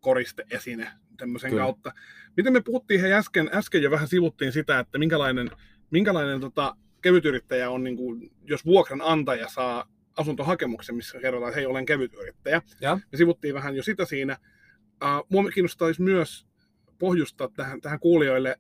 koristeesine 0.01 0.91
tämmöisen 1.17 1.51
Kyllä. 1.51 1.63
kautta. 1.63 1.93
Miten 2.37 2.53
me 2.53 2.61
puhuttiin 2.61 3.01
he 3.01 3.15
äsken, 3.15 3.51
äsken 3.53 3.83
jo 3.83 3.91
vähän 3.91 4.09
sivuttiin 4.09 4.53
sitä, 4.53 4.79
että 4.79 4.99
minkälainen, 4.99 5.51
minkälainen 5.91 6.41
tota, 6.41 6.77
kevytyrittäjä 7.05 7.71
on, 7.71 7.85
niin 7.85 7.97
kuin, 7.97 8.31
jos 8.45 8.65
vuokranantaja 8.65 9.49
saa 9.49 9.89
asuntohakemuksen, 10.17 10.95
missä 10.95 11.21
kerrotaan, 11.21 11.49
että 11.49 11.57
hei, 11.57 11.67
olen 11.67 11.87
kevytyrittäjä. 11.87 12.63
Ja? 12.81 12.99
Me 13.13 13.19
sivuttiin 13.19 13.55
vähän 13.55 13.77
jo 13.77 13.83
sitä 13.83 14.05
siinä. 14.05 14.39
Uh, 15.03 15.27
mua 15.29 15.51
kiinnostaisi 15.51 16.03
myös 16.03 16.47
pohjustaa 16.99 17.49
tähän, 17.49 17.81
tähän 17.81 18.01
kuulijoille, 18.01 18.57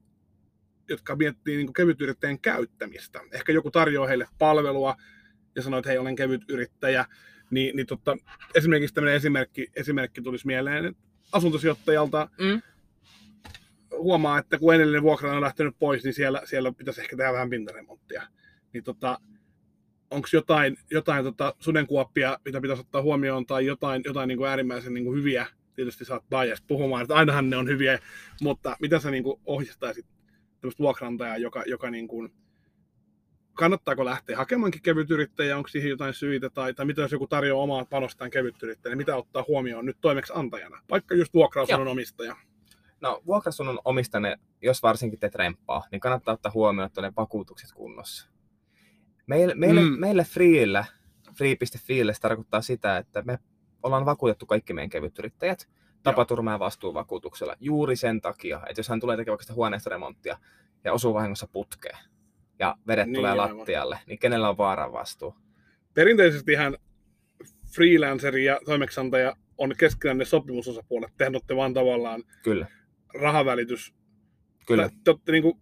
jotka 0.88 1.16
miettii 1.16 1.56
niin 1.56 1.72
kevytyrittäjän 1.72 2.40
käyttämistä. 2.40 3.20
Ehkä 3.32 3.52
joku 3.52 3.70
tarjoaa 3.70 4.08
heille 4.08 4.28
palvelua 4.38 4.96
ja 5.56 5.62
sanoo, 5.62 5.78
että 5.78 5.90
hei, 5.90 5.98
olen 5.98 6.16
kevytyrittäjä. 6.16 7.04
Niin, 7.50 7.76
niin 7.76 7.86
totta, 7.86 8.16
esimerkiksi 8.54 8.94
tämmöinen 8.94 9.16
esimerkki, 9.16 9.68
esimerkki 9.76 10.22
tulisi 10.22 10.46
mieleen, 10.46 10.84
että 10.84 11.02
asuntosijoittajalta 11.32 12.28
Mm. 12.40 12.62
Huomaa, 13.98 14.38
että 14.38 14.58
kun 14.58 14.74
edellinen 14.74 15.02
vuokra 15.02 15.32
on 15.32 15.40
lähtenyt 15.40 15.78
pois, 15.78 16.04
niin 16.04 16.14
siellä, 16.14 16.42
siellä 16.44 16.72
pitäisi 16.72 17.00
ehkä 17.00 17.16
tehdä 17.16 17.32
vähän 17.32 17.50
pintaremonttia. 17.50 18.22
Niin 18.72 18.84
tota, 18.84 19.18
onko 20.10 20.28
jotain, 20.32 20.76
jotain 20.90 21.24
tota 21.24 21.54
sudenkuoppia, 21.58 22.38
mitä 22.44 22.60
pitäisi 22.60 22.80
ottaa 22.80 23.02
huomioon, 23.02 23.46
tai 23.46 23.66
jotain, 23.66 24.02
jotain 24.04 24.28
niin 24.28 24.38
kuin 24.38 24.48
äärimmäisen 24.48 24.94
niin 24.94 25.04
kuin 25.04 25.18
hyviä, 25.18 25.46
tietysti 25.76 26.04
saat 26.04 26.24
bias 26.30 26.62
puhumaan, 26.62 27.02
että 27.02 27.14
ainahan 27.14 27.50
ne 27.50 27.56
on 27.56 27.68
hyviä, 27.68 27.98
mutta 28.42 28.76
mitä 28.80 28.98
sä 28.98 29.10
niin 29.10 29.24
kuin 29.24 29.40
ohjastaisit 29.46 30.06
tämmöistä 30.60 30.82
vuokrantajaa, 30.82 31.36
joka, 31.36 31.62
joka 31.66 31.90
niin 31.90 32.08
kuin, 32.08 32.32
kannattaako 33.54 34.04
lähteä 34.04 34.36
hakemaankin 34.36 34.82
kevytyrittäjä, 34.82 35.56
onko 35.56 35.68
siihen 35.68 35.90
jotain 35.90 36.14
syitä, 36.14 36.50
tai, 36.50 36.74
tai 36.74 36.86
mitä 36.86 37.02
jos 37.02 37.12
joku 37.12 37.26
tarjoaa 37.26 37.62
omaa 37.62 37.84
panostaan 37.84 38.30
kevytyrittäjä, 38.30 38.90
niin 38.90 38.98
mitä 38.98 39.16
ottaa 39.16 39.44
huomioon 39.48 39.86
nyt 39.86 39.96
toimeksi 40.00 40.32
antajana, 40.36 40.82
vaikka 40.90 41.14
just 41.14 41.34
vuokrausunnon 41.34 41.88
omistaja. 41.88 42.36
No 43.00 43.22
vuokrasunnon 43.26 43.78
omistanne, 43.84 44.36
jos 44.62 44.82
varsinkin 44.82 45.18
teet 45.20 45.34
remppaa, 45.34 45.84
niin 45.92 46.00
kannattaa 46.00 46.34
ottaa 46.34 46.52
huomioon, 46.54 46.86
että 46.86 47.00
ne 47.02 47.12
vakuutukset 47.16 47.72
kunnossa. 47.72 48.28
Meille, 49.26 49.54
meille, 49.54 49.80
Mm. 49.80 50.00
meille 50.00 50.24
Freelle, 50.24 50.86
free.fiille 51.38 52.14
se 52.14 52.20
tarkoittaa 52.20 52.62
sitä, 52.62 52.96
että 52.98 53.22
me 53.22 53.38
ollaan 53.82 54.04
vakuutettu 54.06 54.46
kaikki 54.46 54.72
meidän 54.72 54.90
kevytyrittäjät 54.90 55.68
tapaturma- 56.02 56.50
ja 56.52 56.58
vastuuvakuutuksella 56.58 57.56
juuri 57.60 57.96
sen 57.96 58.20
takia, 58.20 58.60
että 58.68 58.78
jos 58.80 58.88
hän 58.88 59.00
tulee 59.00 59.16
tekemään 59.16 59.32
vaikka 59.32 59.42
sitä 59.42 59.54
huoneistoremonttia 59.54 60.38
ja 60.84 60.92
osuu 60.92 61.14
vahingossa 61.14 61.48
putkeen 61.52 61.98
ja 62.58 62.76
vedet 62.86 63.06
Niin, 63.06 63.14
tulee 63.14 63.30
aivan. 63.30 63.58
lattialle, 63.58 63.98
niin 64.06 64.18
kenellä 64.18 64.48
on 64.48 64.58
vaaran 64.58 64.92
vastuu? 64.92 65.34
Perinteisestihän 65.94 66.76
freelanceri 67.74 68.44
ja 68.44 68.60
toimeksiantaja 68.64 69.36
on 69.58 69.74
keskenään 69.78 70.26
sopimusosapuolet. 70.26 71.12
Tehän 71.16 71.34
olette 71.34 71.56
vaan 71.56 71.74
tavallaan 71.74 72.22
Kyllä, 72.42 72.66
rahavälitys. 73.14 73.94
kyllä. 74.66 74.88
Te, 74.88 74.94
te 75.04 75.10
olette 75.10 75.32
niin 75.32 75.42
kuin, 75.42 75.60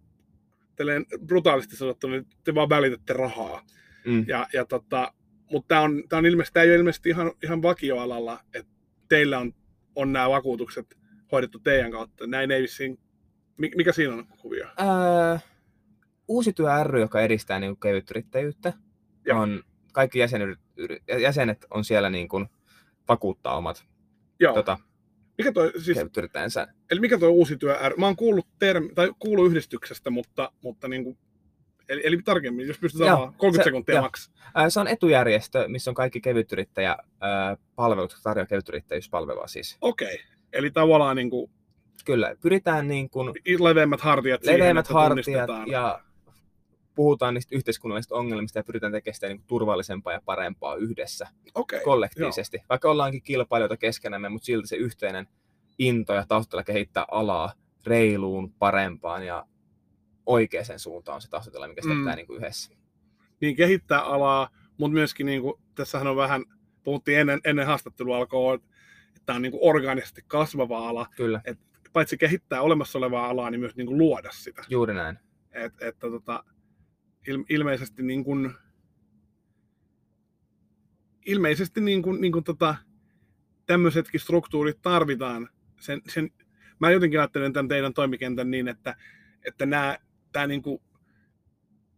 brutaalisti 1.25 1.75
sanottuna, 1.75 2.13
niin 2.13 2.27
te 2.43 2.55
vaan 2.55 2.69
välitätte 2.69 3.13
rahaa. 3.13 3.65
Mm. 4.05 4.25
Ja, 4.27 4.47
ja 4.53 4.65
tota, 4.65 5.13
mutta 5.51 5.67
tämä 5.67 5.81
on, 5.81 6.03
tää 6.09 6.19
on 6.19 6.25
ilmeisesti, 6.25 6.53
tää 6.53 6.63
ei 6.63 6.69
ole 6.69 6.77
ilmeisesti 6.77 7.09
ihan, 7.09 7.31
ihan 7.43 7.61
vakioalalla, 7.61 8.39
että 8.53 8.71
teillä 9.09 9.39
on, 9.39 9.53
on 9.95 10.13
nämä 10.13 10.29
vakuutukset 10.29 10.97
hoidettu 11.31 11.59
teidän 11.59 11.91
kautta. 11.91 12.27
Näin 12.27 12.51
ei 12.51 12.61
vissiin, 12.61 12.99
mi- 13.57 13.71
mikä 13.75 13.91
siinä 13.91 14.13
on 14.13 14.27
kuvio? 14.27 14.65
Öö, 14.65 15.37
uusi 16.27 16.53
työ 16.53 16.83
ry, 16.83 16.99
joka 16.99 17.21
edistää 17.21 17.59
niin 17.59 17.79
kevytyrittäjyyttä, 17.79 18.73
Joo. 19.25 19.41
on, 19.41 19.63
kaikki 19.93 20.19
jäsenet, 20.19 20.59
jäsenet 21.21 21.65
on 21.69 21.85
siellä 21.85 22.09
niin 22.09 22.27
kuin, 22.27 22.47
vakuuttaa 23.07 23.57
omat 23.57 23.85
Joo. 24.39 24.53
tota, 24.53 24.77
Mikä 25.37 25.51
toi, 25.51 25.71
siis, 25.81 25.97
kevytyrittäjänsä. 25.97 26.67
eli 26.91 26.99
mikä 26.99 27.17
toi 27.17 27.29
uusi 27.29 27.57
työ 27.57 27.77
ry? 27.89 27.95
Mä 27.97 28.05
oon 28.05 28.15
kuullut, 28.15 28.47
termi, 28.59 28.89
tai 28.95 29.11
kuullut 29.19 29.47
yhdistyksestä, 29.47 30.09
mutta, 30.09 30.51
mutta 30.61 30.87
niin 30.87 31.03
kuin, 31.03 31.17
eli, 31.89 32.01
eli 32.03 32.17
tarkemmin, 32.25 32.67
jos 32.67 32.79
pystyt 32.79 32.99
Joo, 32.99 33.09
sanomaan, 33.09 33.33
30 33.33 33.63
se- 33.63 33.67
sekuntia 33.67 34.01
maks. 34.01 34.31
Se 34.69 34.79
on 34.79 34.87
etujärjestö, 34.87 35.67
missä 35.67 35.91
on 35.91 35.95
kaikki 35.95 36.21
kevytyrittäjä 36.21 36.97
palvelut, 37.75 38.11
jotka 38.11 38.19
tarjoaa 38.23 38.45
kevytyrittäjyyspalvelua 38.45 39.47
siis. 39.47 39.77
Okei. 39.81 40.19
Eli 40.53 40.71
tavallaan 40.71 41.15
niin 41.15 41.29
kuin, 41.29 41.51
Kyllä, 42.05 42.35
pyritään 42.41 42.87
niin 42.87 43.09
kuin 43.09 43.33
leveämmät 43.59 44.01
hartiat 44.01 44.43
siihen, 44.43 44.59
leveämmät 44.59 44.87
hartiat 44.87 45.49
ja 45.67 46.01
puhutaan 46.95 47.33
niistä 47.33 47.55
yhteiskunnallisista 47.55 48.15
ongelmista 48.15 48.59
ja 48.59 48.63
pyritään 48.63 48.91
tekemään 48.91 49.15
sitä 49.15 49.27
niin 49.27 49.43
turvallisempaa 49.47 50.13
ja 50.13 50.21
parempaa 50.25 50.75
yhdessä, 50.75 51.27
Okei, 51.55 51.81
kollektiivisesti. 51.83 52.57
Vaikka 52.69 52.91
ollaankin 52.91 53.21
kilpailijoita 53.23 53.77
keskenämme, 53.77 54.29
mutta 54.29 54.45
silti 54.45 54.67
se 54.67 54.75
yhteinen 54.75 55.27
into 55.79 56.13
ja 56.13 56.25
taustalla 56.27 56.63
kehittää 56.63 57.05
alaa 57.11 57.53
reiluun, 57.85 58.53
parempaan 58.53 59.25
ja 59.25 59.45
oikeaan 60.25 60.79
suuntaan 60.79 61.15
on 61.15 61.21
se 61.21 61.29
tahtotila, 61.29 61.67
mikä 61.67 61.81
sitä 61.81 61.93
Mm. 61.93 62.01
pitää 62.01 62.15
niin 62.15 62.27
kuin 62.27 62.37
yhdessä. 62.37 62.73
niin 63.41 63.55
kehittää 63.55 64.01
alaa, 64.01 64.49
mutta 64.77 64.93
myöskin 64.93 65.25
niin 65.25 65.41
kuin, 65.41 65.53
tässähän 65.75 66.07
on 66.07 66.15
vähän, 66.15 66.43
puhuttiin 66.83 67.19
ennen, 67.19 67.39
ennen 67.45 67.65
haastattelua 67.67 68.17
alkoa, 68.17 68.53
että 68.55 68.67
tämä 69.25 69.35
on 69.35 69.41
niin 69.41 69.51
kuin 69.51 69.61
orgaanisesti 69.63 70.21
kasvava 70.27 70.89
ala. 70.89 71.07
Kyllä, 71.15 71.41
Paitsi 71.93 72.17
kehittää 72.17 72.61
olemassa 72.61 72.97
olevaa 72.97 73.29
alaa, 73.29 73.49
niin 73.49 73.59
myös 73.59 73.75
niin 73.75 73.87
kuin 73.87 73.97
luoda 73.97 74.29
sitä. 74.31 74.63
juuri 74.69 74.93
näin. 74.93 75.19
Et, 75.51 75.73
että 75.81 76.09
tota, 76.09 76.43
ilmeisesti 77.49 78.03
niin 78.03 78.23
kuin, 78.23 78.53
ilmeisesti 81.25 81.81
niin 81.81 82.01
kuin, 82.01 82.21
niin 82.21 82.31
kuin 82.31 82.43
tota, 82.43 82.75
tämmöisetkin 83.65 84.19
struktuurit 84.19 84.81
tarvitaan. 84.81 85.49
Sen, 85.79 86.01
sen, 86.07 86.29
mä 86.79 86.91
jotenkin 86.91 87.19
ajattelen 87.19 87.53
tämän 87.53 87.67
teidän 87.67 87.93
toimikentän 87.93 88.51
niin, 88.51 88.67
että, 88.67 88.95
että 89.45 89.65
nämä, 89.65 89.97
tämä 90.31 90.47
niin 90.47 90.61
kuin 90.61 90.81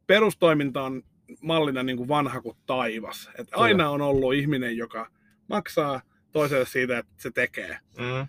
perustoiminta 0.08 0.84
on 0.84 1.04
mallina 1.42 1.84
niin 1.84 1.98
kuin 1.98 2.10
vanha 2.10 2.42
kuin 2.42 2.58
taivas. 2.66 3.30
Että 3.38 3.58
aina 3.58 3.90
on 3.90 4.02
ollut 4.02 4.34
ihminen, 4.34 4.78
joka 4.78 5.12
maksaa 5.50 6.02
toiselle 6.32 6.66
siitä, 6.66 6.98
että 6.98 7.14
se 7.18 7.32
tekee. 7.32 7.78
Mm. 7.98 8.28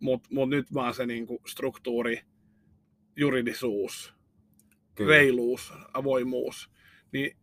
Mutta 0.00 0.28
mut 0.32 0.48
nyt 0.48 0.74
vaan 0.74 0.94
se 0.94 1.06
niin 1.06 1.26
kuin 1.26 1.38
struktuuri, 1.46 2.20
juridisuus, 3.16 4.14
Kyllä. 4.98 5.10
reiluus, 5.10 5.72
avoimuus. 5.94 6.70
Niin 7.12 7.36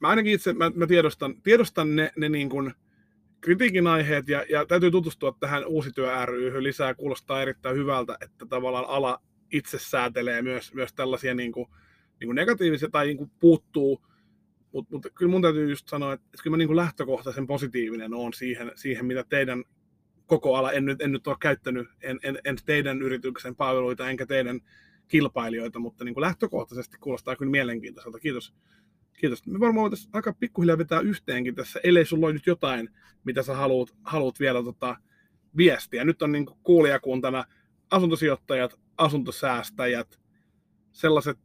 mä 0.00 0.08
ainakin 0.08 0.32
itse 0.32 0.52
mä, 0.52 0.70
mä 0.74 0.86
tiedostan, 0.86 1.42
tiedostan 1.42 1.96
ne, 1.96 2.12
ne 2.16 2.28
niin 2.28 2.48
kuin 2.48 2.72
kritiikin 3.40 3.86
aiheet 3.86 4.28
ja, 4.28 4.44
ja 4.48 4.66
täytyy 4.66 4.90
tutustua 4.90 5.36
tähän 5.40 5.66
uusityö 5.66 6.26
ry 6.26 6.62
lisää. 6.62 6.94
Kuulostaa 6.94 7.42
erittäin 7.42 7.76
hyvältä, 7.76 8.16
että 8.20 8.46
tavallaan 8.46 8.84
ala 8.88 9.22
itse 9.52 9.78
säätelee 9.78 10.42
myös, 10.42 10.74
myös 10.74 10.92
tällaisia 10.92 11.34
niin 11.34 11.52
kuin, 11.52 11.66
niin 12.20 12.28
kuin 12.28 12.36
negatiivisia 12.36 12.88
tai 12.92 13.06
niin 13.06 13.16
kuin 13.16 13.30
puuttuu. 13.40 14.06
Mutta 14.72 14.94
mut, 14.94 15.06
kyllä 15.14 15.30
mun 15.30 15.42
täytyy 15.42 15.70
just 15.70 15.88
sanoa, 15.88 16.12
että, 16.12 16.26
että 16.26 16.42
kyllä 16.42 16.54
mä 16.54 16.58
niin 16.58 16.68
kuin 16.68 16.76
lähtökohtaisen 16.76 17.46
positiivinen 17.46 18.14
on 18.14 18.32
siihen, 18.32 18.72
siihen, 18.74 19.06
mitä 19.06 19.24
teidän 19.28 19.64
koko 20.26 20.54
ala, 20.56 20.72
en 20.72 20.84
nyt, 20.84 21.02
en 21.02 21.12
nyt 21.12 21.26
ole 21.26 21.36
käyttänyt, 21.40 21.88
en, 22.02 22.18
en, 22.22 22.38
en 22.44 22.56
teidän 22.66 23.02
yrityksen 23.02 23.56
palveluita 23.56 24.10
enkä 24.10 24.26
teidän 24.26 24.60
kilpailijoita, 25.10 25.78
mutta 25.78 26.04
niin 26.04 26.14
kuin 26.14 26.22
lähtökohtaisesti 26.22 26.98
kuulostaa 26.98 27.36
kyllä 27.36 27.50
mielenkiintoiselta. 27.50 28.18
Kiitos. 28.18 28.54
Kiitos. 29.20 29.46
Me 29.46 29.60
varmaan 29.60 29.82
voitaisiin 29.82 30.10
aika 30.12 30.32
pikkuhiljaa 30.32 30.78
vetää 30.78 31.00
yhteenkin 31.00 31.54
tässä, 31.54 31.80
ellei 31.82 32.04
sulla 32.04 32.26
ole 32.26 32.32
nyt 32.32 32.46
jotain, 32.46 32.88
mitä 33.24 33.42
sä 33.42 33.54
haluat, 33.54 33.88
haluat 34.02 34.40
vielä 34.40 34.62
tota, 34.62 34.96
viestiä. 35.56 36.04
Nyt 36.04 36.22
on 36.22 36.32
niin 36.32 36.46
kuin 36.46 36.58
kuulijakuntana 36.62 37.44
asuntosijoittajat, 37.90 38.78
asuntosäästäjät, 38.98 40.20
sellaiset 40.92 41.38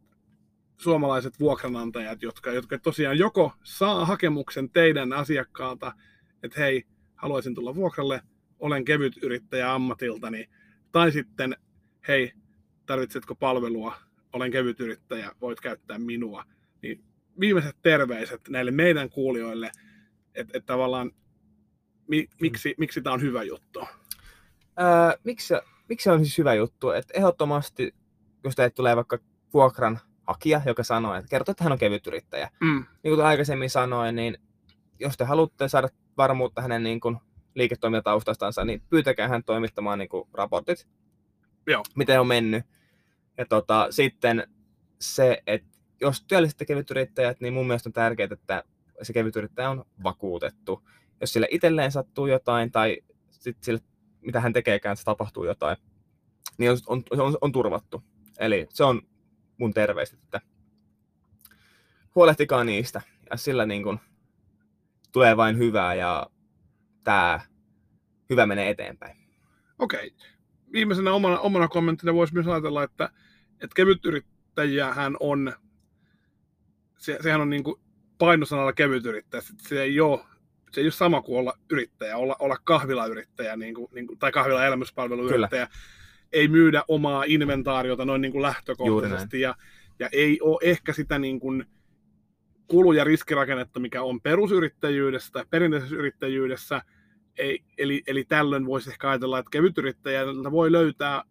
suomalaiset 0.78 1.40
vuokranantajat, 1.40 2.22
jotka, 2.22 2.52
jotka 2.52 2.80
tosiaan 2.80 3.18
joko 3.18 3.52
saa 3.64 4.06
hakemuksen 4.06 4.70
teidän 4.70 5.14
asiakkaalta, 5.14 5.94
että 6.44 6.60
hei, 6.60 6.84
haluaisin 7.16 7.56
tulla 7.56 7.76
vuokralle, 7.76 8.22
olen 8.60 8.86
kevyt 8.86 9.18
yrittäjä 9.24 9.74
ammatiltani, 9.74 10.50
tai 10.92 11.12
sitten 11.12 11.56
hei, 12.08 12.34
tarvitsetko 12.86 13.36
palvelua, 13.36 13.96
olen 14.34 14.52
kevyt 14.52 14.80
yrittäjä, 14.80 15.32
voit 15.42 15.62
käyttää 15.62 15.98
minua. 15.98 16.44
Niin 16.82 17.04
viimeiset 17.40 17.76
terveiset 17.82 18.42
näille 18.50 18.72
meidän 18.72 19.10
kuulijoille, 19.10 19.72
että 20.36 20.58
et 20.58 20.66
tavallaan 20.66 21.12
mi, 22.08 22.28
miksi, 22.42 22.76
miksi 22.78 23.02
tämä 23.02 23.14
on 23.14 23.22
hyvä 23.22 23.44
juttu? 23.44 23.80
Ää, 24.78 25.16
miksi, 25.24 25.54
miksi 25.90 26.10
on 26.10 26.20
siis 26.20 26.38
hyvä 26.38 26.54
juttu? 26.54 26.90
Et 26.90 27.06
ehdottomasti, 27.14 27.96
jos 28.44 28.56
teille 28.56 28.70
tulee 28.70 28.96
vaikka 28.96 29.18
vuokran 29.54 30.00
hakija, 30.28 30.62
joka 30.66 30.84
sanoo, 30.84 31.16
että 31.16 31.30
kertoo, 31.30 31.52
että 31.52 31.64
hän 31.64 31.74
on 31.74 31.80
kevyt 31.80 32.08
yrittäjä. 32.08 32.50
Mm. 32.62 32.86
Niin 33.04 33.16
kuin 33.16 33.26
aikaisemmin 33.26 33.70
sanoin, 33.70 34.16
niin 34.16 34.38
jos 35.00 35.18
te 35.18 35.24
haluatte 35.24 35.68
saada 35.68 35.90
varmuutta 36.18 36.62
hänen 36.62 36.84
niin 36.84 37.00
kuin 37.00 37.18
liiketoimintataustastansa, 37.56 38.66
niin 38.66 38.82
pyytäkää 38.90 39.28
hän 39.28 39.44
toimittamaan 39.44 40.00
niin 40.00 40.10
kuin 40.10 40.28
raportit, 40.34 40.88
Joo. 41.68 41.84
miten 41.96 42.20
on 42.20 42.28
mennyt. 42.28 42.66
Ja 43.38 43.46
tota, 43.46 43.88
sitten 43.90 44.48
se, 45.00 45.44
että 45.48 45.78
jos 46.02 46.24
työllistätte 46.28 46.66
kevytyrittäjät, 46.66 47.40
niin 47.40 47.54
mun 47.54 47.68
mielestä 47.68 47.90
on 47.90 47.94
tärkeää, 47.94 48.30
että 48.32 48.64
se 49.02 49.14
kevytyrittäjä 49.14 49.70
on 49.70 49.86
vakuutettu. 50.04 50.88
Jos 51.22 51.34
sille 51.34 51.48
itselleen 51.52 51.92
sattuu 51.92 52.28
jotain 52.28 52.72
tai 52.72 52.98
sit 53.30 53.58
sille, 53.64 53.80
mitä 54.22 54.40
hän 54.40 54.54
tekeekään, 54.54 54.98
se 54.98 55.04
tapahtuu 55.04 55.46
jotain, 55.46 55.78
niin 56.58 56.72
on, 56.72 56.78
on, 56.88 57.04
on, 57.22 57.38
on 57.42 57.52
turvattu. 57.52 58.04
Eli 58.40 58.68
se 58.74 58.84
on 58.84 59.02
mun 59.58 59.74
terveiset, 59.74 60.20
että 60.24 60.42
huolehtikaa 62.16 62.64
niistä 62.64 63.02
ja 63.32 63.38
sillä 63.38 63.66
niin 63.66 63.84
kuin 63.84 64.00
tulee 65.12 65.38
vain 65.38 65.58
hyvää 65.58 65.94
ja 65.94 66.30
tämä 67.04 67.40
hyvä 68.30 68.46
menee 68.46 68.70
eteenpäin. 68.70 69.18
Okei. 69.80 70.16
Viimeisenä 70.72 71.14
omana, 71.14 71.40
omana 71.40 71.68
kommenttina 71.68 72.14
voisi 72.14 72.34
myös 72.34 72.48
ajatella, 72.48 72.84
että, 72.84 73.10
että 73.62 74.94
hän 74.94 75.18
on, 75.20 75.54
se, 76.98 77.18
sehän 77.22 77.42
on 77.42 77.50
niin 77.50 77.64
kuin 77.64 77.82
painosanalla 78.18 78.74
kevyt 78.74 79.06
yrittäjä. 79.06 79.42
Se 79.58 79.82
ei 79.82 80.00
ole 80.00 80.20
se 80.72 80.82
ei 80.82 80.86
ole 80.86 80.92
sama 80.92 81.22
kuin 81.22 81.40
olla 81.40 81.54
yrittäjä, 81.72 82.18
olla, 82.18 82.36
olla 82.40 82.58
kahvilayrittäjä 82.64 83.56
niin 83.56 83.74
kuin, 83.74 83.88
niin 83.94 84.08
kuin, 84.08 84.20
tai 84.20 84.32
kahvila 84.32 84.66
elämyspalveluyrittäjä. 84.66 85.68
Kyllä 85.68 85.80
ei 86.32 86.48
myydä 86.48 86.84
omaa 86.88 87.24
inventaariota 87.28 88.06
noin 88.06 88.22
niin 88.22 88.32
kuin 88.32 88.42
lähtökohtaisesti 88.42 89.42
ja, 89.42 89.56
ja 90.00 90.10
ei 90.12 90.40
ole 90.42 90.58
ehkä 90.62 90.94
sitä 90.94 91.20
niin 91.20 91.40
kuin 91.40 91.66
kulu- 92.68 92.94
ja 92.94 93.04
riskirakennetta, 93.04 93.80
mikä 93.80 94.02
on 94.02 94.22
perusyrittäjyydessä 94.22 95.32
tai 95.32 95.46
perinteisessä 95.50 95.96
yrittäjyydessä. 95.96 96.82
Ei, 97.38 97.60
eli, 97.78 98.04
eli 98.08 98.24
tällöin 98.24 98.66
voisi 98.66 98.90
ehkä 98.90 99.10
ajatella, 99.10 99.40
että 99.40 99.52
kevytyrittäjältä 99.52 100.52
voi 100.52 100.72
löytää 100.72 101.24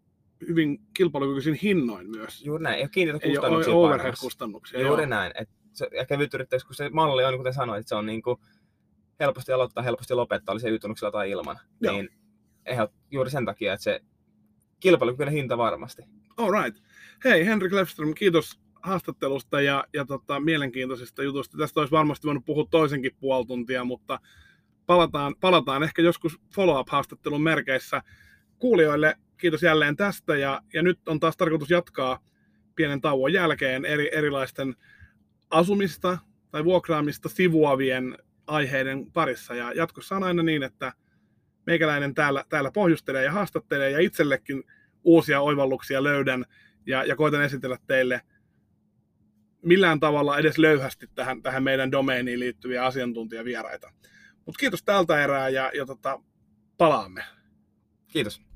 hyvin 0.48 0.78
kilpailukykyisin 0.96 1.54
hinnoin 1.54 2.10
myös. 2.10 2.44
Juuri 2.44 2.62
näin, 2.62 2.78
ei 2.78 2.88
kiinnitä 2.88 3.26
kustannuksia. 3.26 3.72
Ei 3.72 3.78
overhead-kustannuksia. 3.78 4.80
Juuri 4.80 5.02
joo. 5.02 5.10
näin. 5.10 5.32
Et 5.34 5.48
se, 5.72 5.88
ja 5.96 6.06
kevytyrittäjyys, 6.06 6.64
kun 6.64 6.74
se 6.74 6.88
malli 6.88 7.24
on, 7.24 7.36
kuten 7.36 7.54
sanoit, 7.54 7.80
että 7.80 7.88
se 7.88 7.94
on 7.94 8.06
niin 8.06 8.22
kuin 8.22 8.40
helposti 9.20 9.52
aloittaa, 9.52 9.84
helposti 9.84 10.14
lopettaa, 10.14 10.52
oli 10.52 10.60
se 10.60 10.70
y 10.70 10.78
tai 11.12 11.30
ilman. 11.30 11.56
Joo. 11.80 11.92
Niin 11.92 12.08
eihän 12.66 12.88
juuri 13.10 13.30
sen 13.30 13.44
takia, 13.44 13.72
että 13.72 13.84
se 13.84 14.00
kilpailukykyinen 14.80 15.34
hinta 15.34 15.58
varmasti. 15.58 16.02
All 16.36 16.62
right. 16.62 16.84
Hei, 17.24 17.46
Henrik 17.46 17.72
Lefström, 17.72 18.14
kiitos 18.14 18.60
haastattelusta 18.82 19.60
ja, 19.60 19.84
ja 19.92 20.04
tota, 20.04 20.40
mielenkiintoisista 20.40 21.22
jutusta. 21.22 21.58
Tästä 21.58 21.80
olisi 21.80 21.90
varmasti 21.90 22.26
voinut 22.26 22.44
puhua 22.44 22.66
toisenkin 22.70 23.16
puoli 23.20 23.46
tuntia, 23.46 23.84
mutta 23.84 24.20
palataan, 24.86 25.34
palataan 25.40 25.82
ehkä 25.82 26.02
joskus 26.02 26.40
follow-up-haastattelun 26.54 27.42
merkeissä. 27.42 28.02
Kuulijoille 28.58 29.16
kiitos 29.44 29.62
jälleen 29.62 29.96
tästä 29.96 30.36
ja, 30.36 30.60
ja 30.72 30.82
nyt 30.82 31.08
on 31.08 31.20
taas 31.20 31.36
tarkoitus 31.36 31.70
jatkaa 31.70 32.24
pienen 32.76 33.00
tauon 33.00 33.32
jälkeen 33.32 33.84
eri, 33.84 34.10
erilaisten 34.12 34.76
asumista 35.50 36.18
tai 36.50 36.64
vuokraamista 36.64 37.28
sivuavien 37.28 38.18
aiheiden 38.46 39.12
parissa. 39.12 39.54
Ja 39.54 39.72
jatkossa 39.72 40.16
on 40.16 40.22
aina 40.22 40.42
niin, 40.42 40.62
että 40.62 40.92
meikäläinen 41.66 42.14
täällä, 42.14 42.44
täällä 42.48 42.70
pohjustelee 42.70 43.24
ja 43.24 43.32
haastattelee 43.32 43.90
ja 43.90 43.98
itsellekin 43.98 44.64
uusia 45.02 45.40
oivalluksia 45.40 46.02
löydän 46.02 46.44
ja, 46.86 47.04
ja 47.04 47.16
koitan 47.16 47.42
esitellä 47.42 47.78
teille 47.86 48.20
millään 49.62 50.00
tavalla 50.00 50.38
edes 50.38 50.58
löyhästi 50.58 51.06
tähän, 51.14 51.42
tähän 51.42 51.62
meidän 51.62 51.92
domeeniin 51.92 52.40
liittyviä 52.40 52.84
asiantuntijavieraita. 52.84 53.92
Mutta 54.46 54.58
kiitos 54.58 54.82
tältä 54.82 55.24
erää 55.24 55.48
ja, 55.48 55.70
ja 55.74 55.86
tota, 55.86 56.20
palaamme. 56.78 57.24
Kiitos. 58.08 58.53